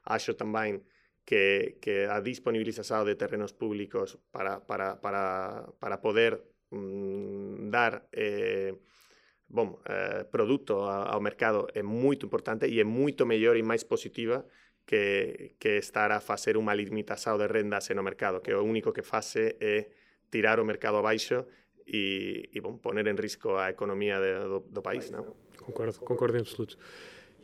Acho 0.05 0.35
tamén 0.35 0.83
que, 1.25 1.79
que 1.81 2.07
a 2.07 2.21
disponibilización 2.21 3.05
de 3.09 3.17
terrenos 3.17 3.53
públicos 3.53 4.19
para, 4.31 4.61
para, 4.61 5.01
para, 5.01 5.67
para 5.81 6.01
poder 6.01 6.45
mm, 6.71 7.71
dar 7.71 8.09
eh, 8.13 8.77
bom, 9.49 9.81
eh, 9.89 10.25
produto 10.31 10.85
ao 10.85 11.21
mercado 11.21 11.67
é 11.73 11.83
moito 11.83 12.27
importante 12.27 12.69
e 12.69 12.81
é 12.81 12.85
moito 12.85 13.25
mellor 13.25 13.57
e 13.57 13.65
máis 13.65 13.85
positiva 13.89 14.45
que, 14.85 15.57
que 15.59 15.81
estar 15.81 16.13
a 16.13 16.21
facer 16.21 16.61
unha 16.61 16.77
limitación 16.77 17.41
de 17.41 17.49
rendas 17.49 17.89
no 17.97 18.05
mercado, 18.05 18.45
que 18.45 18.53
o 18.53 18.61
único 18.61 18.93
que 18.93 19.01
fase 19.01 19.57
é 19.61 19.89
tirar 20.29 20.61
o 20.61 20.65
mercado 20.69 21.01
abaixo 21.01 21.49
e, 21.87 22.49
e 22.53 22.61
bom, 22.61 22.77
poner 22.77 23.07
em 23.09 23.17
risco 23.17 23.57
a 23.57 23.71
economia 23.71 24.21
de, 24.21 24.33
do, 24.45 24.61
do, 24.61 24.83
país, 24.83 25.11
não? 25.11 25.37
Concordo, 25.57 26.01
concordo 26.01 26.37
em 26.37 26.41
absoluto. 26.41 26.77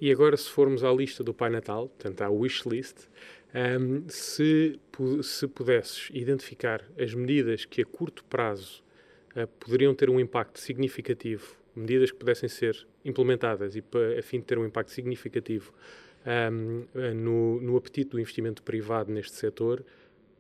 E 0.01 0.11
agora, 0.11 0.37
se 0.37 0.49
formos 0.49 0.83
à 0.83 0.91
lista 0.91 1.23
do 1.23 1.35
Pai 1.35 1.51
Natal, 1.51 1.89
portanto, 1.89 2.23
à 2.23 2.31
wish 2.31 2.67
list, 2.67 3.09
um, 3.55 4.09
se, 4.09 4.79
se 5.23 5.49
pudesses 5.49 6.09
identificar 6.13 6.85
as 6.99 7.15
medidas 7.15 7.65
que 7.65 7.83
a 7.83 7.85
curto 7.85 8.25
prazo 8.25 8.83
uh, 9.37 9.47
poderiam 9.59 9.95
ter 9.95 10.09
um 10.11 10.21
impacto 10.21 10.59
significativo, 10.61 11.57
medidas 11.75 12.11
que 12.11 12.17
pudessem 12.17 12.49
ser 12.49 12.87
implementadas 13.05 13.77
e 13.77 13.85
a 14.19 14.23
fim 14.23 14.39
de 14.39 14.47
ter 14.47 14.59
um 14.59 14.65
impacto 14.65 14.91
significativo 14.91 15.73
um, 16.53 16.87
no, 17.15 17.61
no 17.61 17.77
apetite 17.77 18.11
do 18.11 18.21
investimento 18.21 18.63
privado 18.63 19.11
neste 19.13 19.35
setor, 19.37 19.85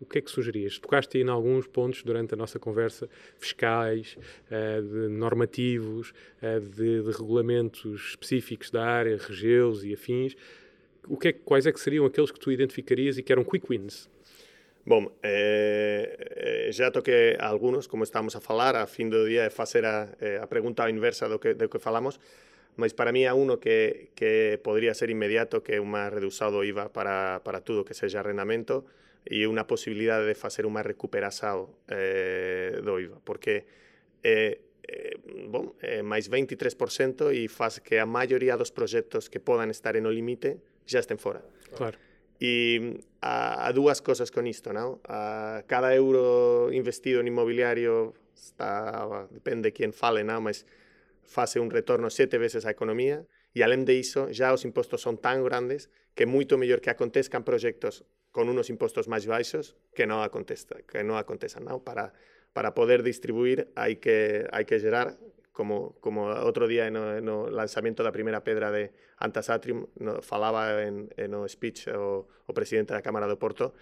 o 0.00 0.06
que 0.06 0.18
é 0.18 0.20
que 0.22 0.30
sugerias? 0.30 0.78
Tocaste 0.78 1.18
aí 1.18 1.22
em 1.22 1.28
alguns 1.28 1.66
pontos 1.66 2.02
durante 2.02 2.32
a 2.32 2.36
nossa 2.36 2.58
conversa, 2.58 3.08
fiscais, 3.38 4.16
uh, 4.46 4.82
de 4.82 5.08
normativos, 5.08 6.12
uh, 6.42 6.60
de, 6.60 7.02
de, 7.02 7.10
regulamentos 7.10 8.10
específicos 8.10 8.70
da 8.70 8.84
área, 8.84 9.18
regeus 9.18 9.84
e 9.84 9.92
afins. 9.92 10.34
O 11.08 11.16
que 11.16 11.28
é, 11.28 11.32
quais 11.32 11.66
é 11.66 11.72
que 11.72 11.80
seriam 11.80 12.04
aqueles 12.06 12.30
que 12.30 12.38
tu 12.38 12.50
identificarias 12.50 13.18
e 13.18 13.22
que 13.22 13.32
eram 13.32 13.44
quick 13.44 13.66
wins? 13.70 14.08
Bom, 14.84 15.12
eh, 15.22 16.70
já 16.72 16.90
toquei 16.90 17.36
alguns, 17.38 17.86
como 17.86 18.02
estamos 18.02 18.34
a 18.34 18.40
falar, 18.40 18.76
a 18.76 18.86
fim 18.86 19.08
do 19.08 19.28
dia 19.28 19.44
é 19.44 19.50
fazer 19.50 19.84
a, 19.84 20.08
a 20.42 20.46
pergunta 20.46 20.88
inversa 20.88 21.28
do 21.28 21.38
que, 21.38 21.54
do 21.54 21.68
que 21.68 21.78
falamos, 21.78 22.18
mas 22.76 22.92
para 22.94 23.12
mí 23.12 23.26
há 23.26 23.34
uno 23.34 23.60
que, 23.60 24.10
que 24.14 24.58
podría 24.62 24.94
ser 24.94 25.10
inmediato, 25.10 25.62
que 25.62 25.76
é 25.76 25.80
unha 25.80 26.08
redução 26.08 26.48
do 26.48 26.64
IVA 26.64 26.88
para, 26.88 27.44
para 27.44 27.60
tudo 27.60 27.84
que 27.84 27.92
seja 27.92 28.24
arrendamento 28.24 28.88
e 29.28 29.44
unha 29.44 29.68
posibilidade 29.68 30.24
de 30.24 30.32
facer 30.32 30.64
unha 30.64 30.80
recuperação 30.80 31.68
eh, 31.92 32.80
do 32.80 32.96
IVA, 32.96 33.20
porque 33.20 33.68
eh, 34.24 34.64
eh, 34.88 35.16
bom, 35.52 35.76
eh, 35.84 36.00
máis 36.00 36.32
23% 36.32 37.36
e 37.36 37.52
faz 37.52 37.84
que 37.84 38.00
a 38.00 38.08
maioría 38.08 38.56
dos 38.56 38.72
proxectos 38.72 39.28
que 39.28 39.44
podan 39.44 39.68
estar 39.68 39.92
en 39.92 40.08
o 40.08 40.12
limite 40.12 40.56
já 40.90 41.00
estem 41.00 41.16
fora. 41.16 41.42
Claro. 41.76 41.98
E 42.40 42.98
há, 43.20 43.68
há 43.68 43.72
duas 43.72 44.00
coisas 44.00 44.30
com 44.30 44.46
cada 45.66 45.94
euro 45.94 46.70
investido 46.72 47.20
en 47.20 47.28
inmobiliario 47.28 48.14
depende 49.30 49.68
de 49.68 49.72
quem 49.72 49.92
fale, 49.92 50.24
não? 50.24 50.40
Mas 50.40 50.64
faz 51.22 51.56
um 51.56 51.68
retorno 51.68 52.10
siete 52.10 52.38
veces 52.38 52.64
a 52.64 52.70
economia 52.70 53.26
e 53.54 53.62
além 53.62 53.84
eso 54.00 54.30
ya 54.30 54.50
los 54.50 54.64
impuestos 54.64 55.02
son 55.02 55.18
tan 55.18 55.44
grandes 55.44 55.90
que 56.14 56.24
é 56.24 56.26
muito 56.26 56.56
melhor 56.58 56.80
que 56.80 56.90
acontezcan 56.90 57.44
proyectos 57.44 58.04
con 58.32 58.48
unos 58.48 58.70
impuestos 58.70 59.06
más 59.06 59.26
bajos 59.26 59.76
que 59.94 60.06
no 60.06 60.22
aconteçam, 60.22 61.62
que? 61.62 61.84
Para 61.84 62.12
para 62.52 62.74
poder 62.74 63.02
distribuir 63.02 63.70
hay 63.74 63.96
que, 63.96 64.46
hay 64.52 64.64
que 64.64 64.78
generar 64.78 65.16
como, 65.52 65.98
como 66.00 66.30
outro 66.30 66.70
día 66.70 66.88
no, 66.90 67.18
no 67.20 67.50
lanzamento 67.50 68.06
da 68.06 68.14
primeira 68.14 68.46
pedra 68.46 68.70
de 68.70 68.94
Antas 69.18 69.50
Atrium 69.50 69.90
no, 69.98 70.22
falaba 70.22 70.82
en, 70.82 71.10
en 71.18 71.30
o 71.34 71.44
speech 71.46 71.90
o, 71.90 72.26
o 72.26 72.52
presidente 72.54 72.94
da 72.94 73.02
Cámara 73.02 73.26
do 73.26 73.38
Porto 73.38 73.74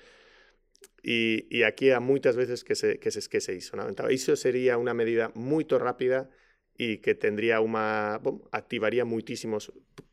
e, 1.03 1.47
e 1.51 1.65
aquí 1.65 1.91
há 1.91 2.01
moitas 2.01 2.35
veces 2.35 2.65
que 2.65 2.75
se, 2.75 2.99
que 2.99 3.11
se 3.11 3.19
esquece 3.23 3.55
iso. 3.55 3.79
Non? 3.79 3.91
Entón, 3.91 4.11
iso 4.11 4.35
sería 4.35 4.79
unha 4.79 4.95
medida 4.95 5.31
moito 5.35 5.79
rápida 5.79 6.31
e 6.79 7.03
que 7.03 7.15
tendría 7.15 7.63
unha... 7.63 8.19
Bom, 8.23 8.43
activaría 8.55 9.07
moitísimos 9.07 9.71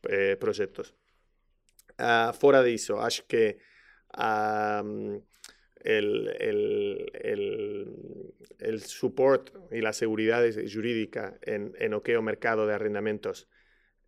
eh, 0.09 0.37
proxectos. 0.37 0.93
Ah, 1.97 2.29
uh, 2.29 2.37
fora 2.37 2.59
de 2.59 2.75
iso, 2.75 2.99
acho 2.99 3.23
que 3.25 3.61
uh, 4.17 4.83
el, 5.85 6.35
el, 6.39 7.11
el, 7.13 8.33
el 8.59 8.81
support 8.81 9.51
y 9.71 9.81
la 9.81 9.93
seguridad 9.93 10.43
jurídica 10.71 11.37
en, 11.43 11.73
en 11.79 11.93
o 11.93 12.01
mercado 12.21 12.65
de 12.65 12.73
arrendamentos 12.73 13.47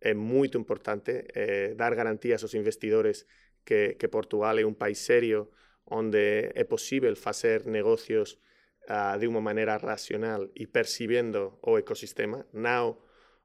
é 0.00 0.14
moito 0.14 0.58
importante. 0.58 1.26
Eh, 1.34 1.74
dar 1.74 1.94
garantías 1.94 2.42
aos 2.42 2.54
investidores 2.54 3.26
que, 3.66 3.98
que 3.98 4.06
Portugal 4.10 4.58
é 4.58 4.64
un 4.66 4.78
país 4.78 4.98
serio 4.98 5.50
onde 5.86 6.50
é 6.54 6.64
posible 6.66 7.14
facer 7.18 7.66
negocios 7.66 8.38
uh, 8.90 9.18
de 9.18 9.26
unha 9.26 9.42
maneira 9.42 9.78
racional 9.78 10.50
e 10.54 10.70
percibendo 10.70 11.58
o 11.62 11.78
ecosistema. 11.78 12.46
Now, 12.54 13.02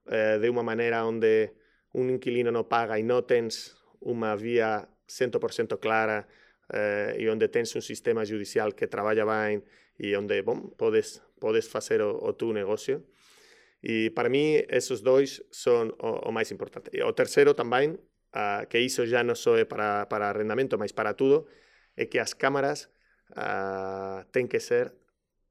eh, 0.10 0.38
de 0.38 0.48
unha 0.50 0.66
maneira 0.66 1.06
onde 1.06 1.58
un 1.94 2.10
inquilino 2.10 2.54
non 2.54 2.70
paga 2.70 2.98
e 2.98 3.04
non 3.06 3.26
tens 3.26 3.78
unha 4.02 4.38
vía 4.38 4.90
100% 5.10 5.78
clara 5.82 6.30
eh, 6.70 7.18
e 7.20 7.28
onde 7.28 7.50
un 7.76 7.82
sistema 7.82 8.24
judicial 8.24 8.76
que 8.76 8.88
traballa 8.88 9.26
ben 9.26 9.64
e 9.98 10.16
onde, 10.16 10.42
bom, 10.42 10.72
podes, 10.78 11.22
podes 11.40 11.68
facer 11.68 12.02
o, 12.02 12.16
o 12.16 12.34
negocio. 12.54 13.04
E 13.84 14.10
para 14.16 14.30
mí, 14.30 14.64
esos 14.72 15.04
dois 15.04 15.44
son 15.52 15.92
o, 16.00 16.30
o 16.30 16.32
importante. 16.56 16.88
E 16.96 17.04
o 17.04 17.12
terceiro 17.12 17.52
tamén, 17.52 18.00
uh, 18.32 18.64
que 18.72 18.80
iso 18.80 19.04
já 19.04 19.28
non 19.28 19.36
só 19.36 19.60
é 19.60 19.68
para, 19.68 20.08
para 20.08 20.32
arrendamento, 20.32 20.80
mas 20.80 20.96
para 20.96 21.20
tudo, 21.20 21.52
é 22.00 22.08
que 22.08 22.16
as 22.16 22.32
cámaras 22.32 22.88
uh, 23.36 24.24
que 24.48 24.64
ser 24.64 24.96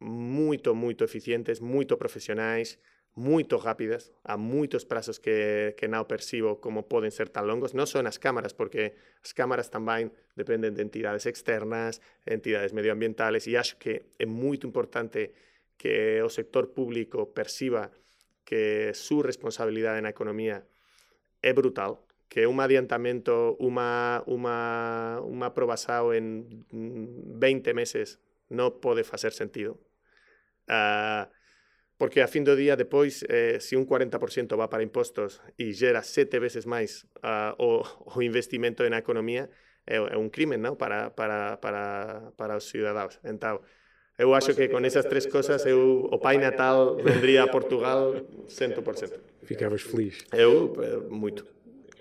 moito, 0.01 0.75
moito 0.75 1.05
eficientes, 1.05 1.61
moito 1.61 2.01
profesionais, 2.01 2.81
moito 3.15 3.61
rápidas, 3.61 4.13
a 4.25 4.41
moitos 4.41 4.89
prazos 4.89 5.21
que, 5.21 5.77
que 5.77 5.85
non 5.85 6.09
percibo 6.09 6.65
como 6.65 6.89
poden 6.89 7.13
ser 7.13 7.29
tan 7.29 7.45
longos, 7.45 7.77
non 7.77 7.85
son 7.85 8.09
as 8.09 8.17
cámaras, 8.17 8.57
porque 8.57 8.97
as 9.21 9.37
cámaras 9.37 9.69
tamén 9.69 10.17
dependen 10.33 10.73
de 10.73 10.81
entidades 10.81 11.29
externas, 11.29 12.01
entidades 12.25 12.73
medioambientales, 12.73 13.45
e 13.45 13.61
acho 13.61 13.77
que 13.77 14.17
é 14.17 14.25
moito 14.25 14.65
importante 14.65 15.37
que 15.77 16.25
o 16.25 16.33
sector 16.33 16.73
público 16.73 17.37
perciba 17.37 17.93
que 18.49 18.97
su 18.97 19.21
responsabilidade 19.21 20.01
na 20.01 20.13
economía 20.13 20.65
é 21.45 21.53
brutal, 21.53 22.01
que 22.33 22.49
un 22.49 22.65
adiantamento, 22.65 23.61
unha, 23.61 24.25
unha, 24.25 25.21
unha 25.21 25.49
probasao 25.53 26.17
en 26.17 26.65
20 26.73 27.77
meses 27.77 28.25
non 28.49 28.81
pode 28.81 29.05
facer 29.05 29.37
sentido. 29.37 29.77
Uh, 30.65 31.29
porque 32.03 32.19
a 32.19 32.27
fin 32.27 32.43
do 32.43 32.59
día 32.59 32.75
depois, 32.75 33.23
eh, 33.31 33.63
se 33.63 33.79
un 33.79 33.87
40% 33.87 34.59
va 34.59 34.67
para 34.67 34.83
impostos 34.83 35.39
e 35.55 35.71
gera 35.71 36.03
sete 36.03 36.43
veces 36.43 36.67
máis 36.67 37.07
uh, 37.23 37.55
o, 37.63 37.87
o 37.87 38.19
investimento 38.27 38.83
na 38.91 38.99
economía, 38.99 39.47
é, 39.87 40.03
é 40.03 40.19
un 40.19 40.27
crimen 40.27 40.59
non? 40.59 40.75
Para, 40.75 41.15
para, 41.15 41.63
para, 41.63 42.35
para 42.35 42.59
os 42.59 42.67
ciudadanos. 42.67 43.23
Entón, 43.23 43.63
eu 44.19 44.35
acho 44.35 44.51
que 44.59 44.67
con 44.67 44.83
esas 44.83 45.07
tres 45.07 45.31
cosas 45.31 45.63
eu, 45.63 46.11
o 46.11 46.19
Pai 46.19 46.43
Natal 46.43 46.99
vendría 46.99 47.47
a 47.47 47.49
Portugal 47.55 48.19
100%. 48.51 49.47
Ficavas 49.47 49.87
feliz. 49.87 50.27
Eu, 50.35 50.75
eh, 50.83 51.07
moito. 51.07 51.47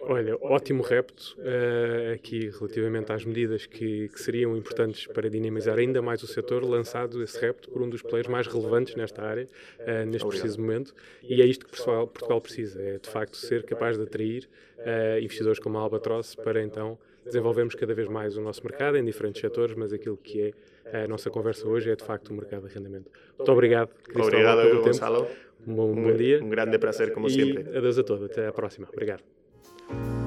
Olha, 0.03 0.35
ótimo 0.41 0.81
repto 0.81 1.37
uh, 1.37 2.13
aqui 2.13 2.49
relativamente 2.49 3.11
às 3.11 3.23
medidas 3.23 3.65
que, 3.65 4.09
que, 4.09 4.19
seriam 4.19 4.57
importantes 4.57 5.05
para 5.05 5.29
dinamizar 5.29 5.77
ainda 5.77 6.01
mais 6.01 6.23
o 6.23 6.27
setor, 6.27 6.63
lançado 6.63 7.21
esse 7.21 7.39
repto 7.39 7.69
por 7.69 7.81
um 7.81 7.89
dos 7.89 8.01
players 8.01 8.27
mais 8.27 8.47
relevantes 8.47 8.95
nesta 8.95 9.21
área, 9.21 9.47
uh, 9.79 10.05
neste 10.07 10.27
preciso 10.27 10.59
momento, 10.59 10.93
e 11.21 11.41
é 11.41 11.45
isto 11.45 11.65
que 11.65 11.71
Portugal, 11.71 12.07
Portugal 12.07 12.41
precisa, 12.41 12.81
é 12.81 12.97
de 12.97 13.09
facto 13.09 13.37
ser 13.37 13.63
capaz 13.63 13.97
de 13.97 14.03
atrair 14.03 14.49
uh, 14.79 15.19
investidores 15.21 15.59
como 15.59 15.77
a 15.77 15.81
Albatross 15.81 16.35
para 16.35 16.61
então 16.63 16.97
desenvolvermos 17.23 17.75
cada 17.75 17.93
vez 17.93 18.07
mais 18.07 18.35
o 18.35 18.41
nosso 18.41 18.63
mercado 18.63 18.97
em 18.97 19.05
diferentes 19.05 19.39
setores, 19.39 19.75
mas 19.75 19.93
aquilo 19.93 20.17
que 20.17 20.53
é 20.85 21.03
a 21.03 21.07
nossa 21.07 21.29
conversa 21.29 21.67
hoje 21.67 21.91
é 21.91 21.95
de 21.95 22.03
facto 22.03 22.29
o 22.29 22.33
mercado 22.33 22.67
de 22.67 22.73
arrendamento. 22.73 23.11
Muito 23.37 23.51
obrigado, 23.51 23.89
Cristóvão, 24.03 24.27
obrigado, 24.27 24.61
pelo 24.61 24.81
Gonçalo. 24.81 25.25
tempo. 25.25 25.51
Um 25.67 25.75
bom, 25.75 25.91
um 25.91 26.03
bom 26.03 26.13
dia. 26.13 26.43
Um 26.43 26.49
grande 26.49 26.77
prazer, 26.79 27.13
como 27.13 27.27
e 27.27 27.31
sempre. 27.31 27.77
Adeus 27.77 27.99
a 27.99 28.03
todos. 28.03 28.23
Até 28.23 28.47
à 28.47 28.51
próxima. 28.51 28.87
Obrigado. 28.91 29.21
Thank 29.89 30.05
you. 30.05 30.20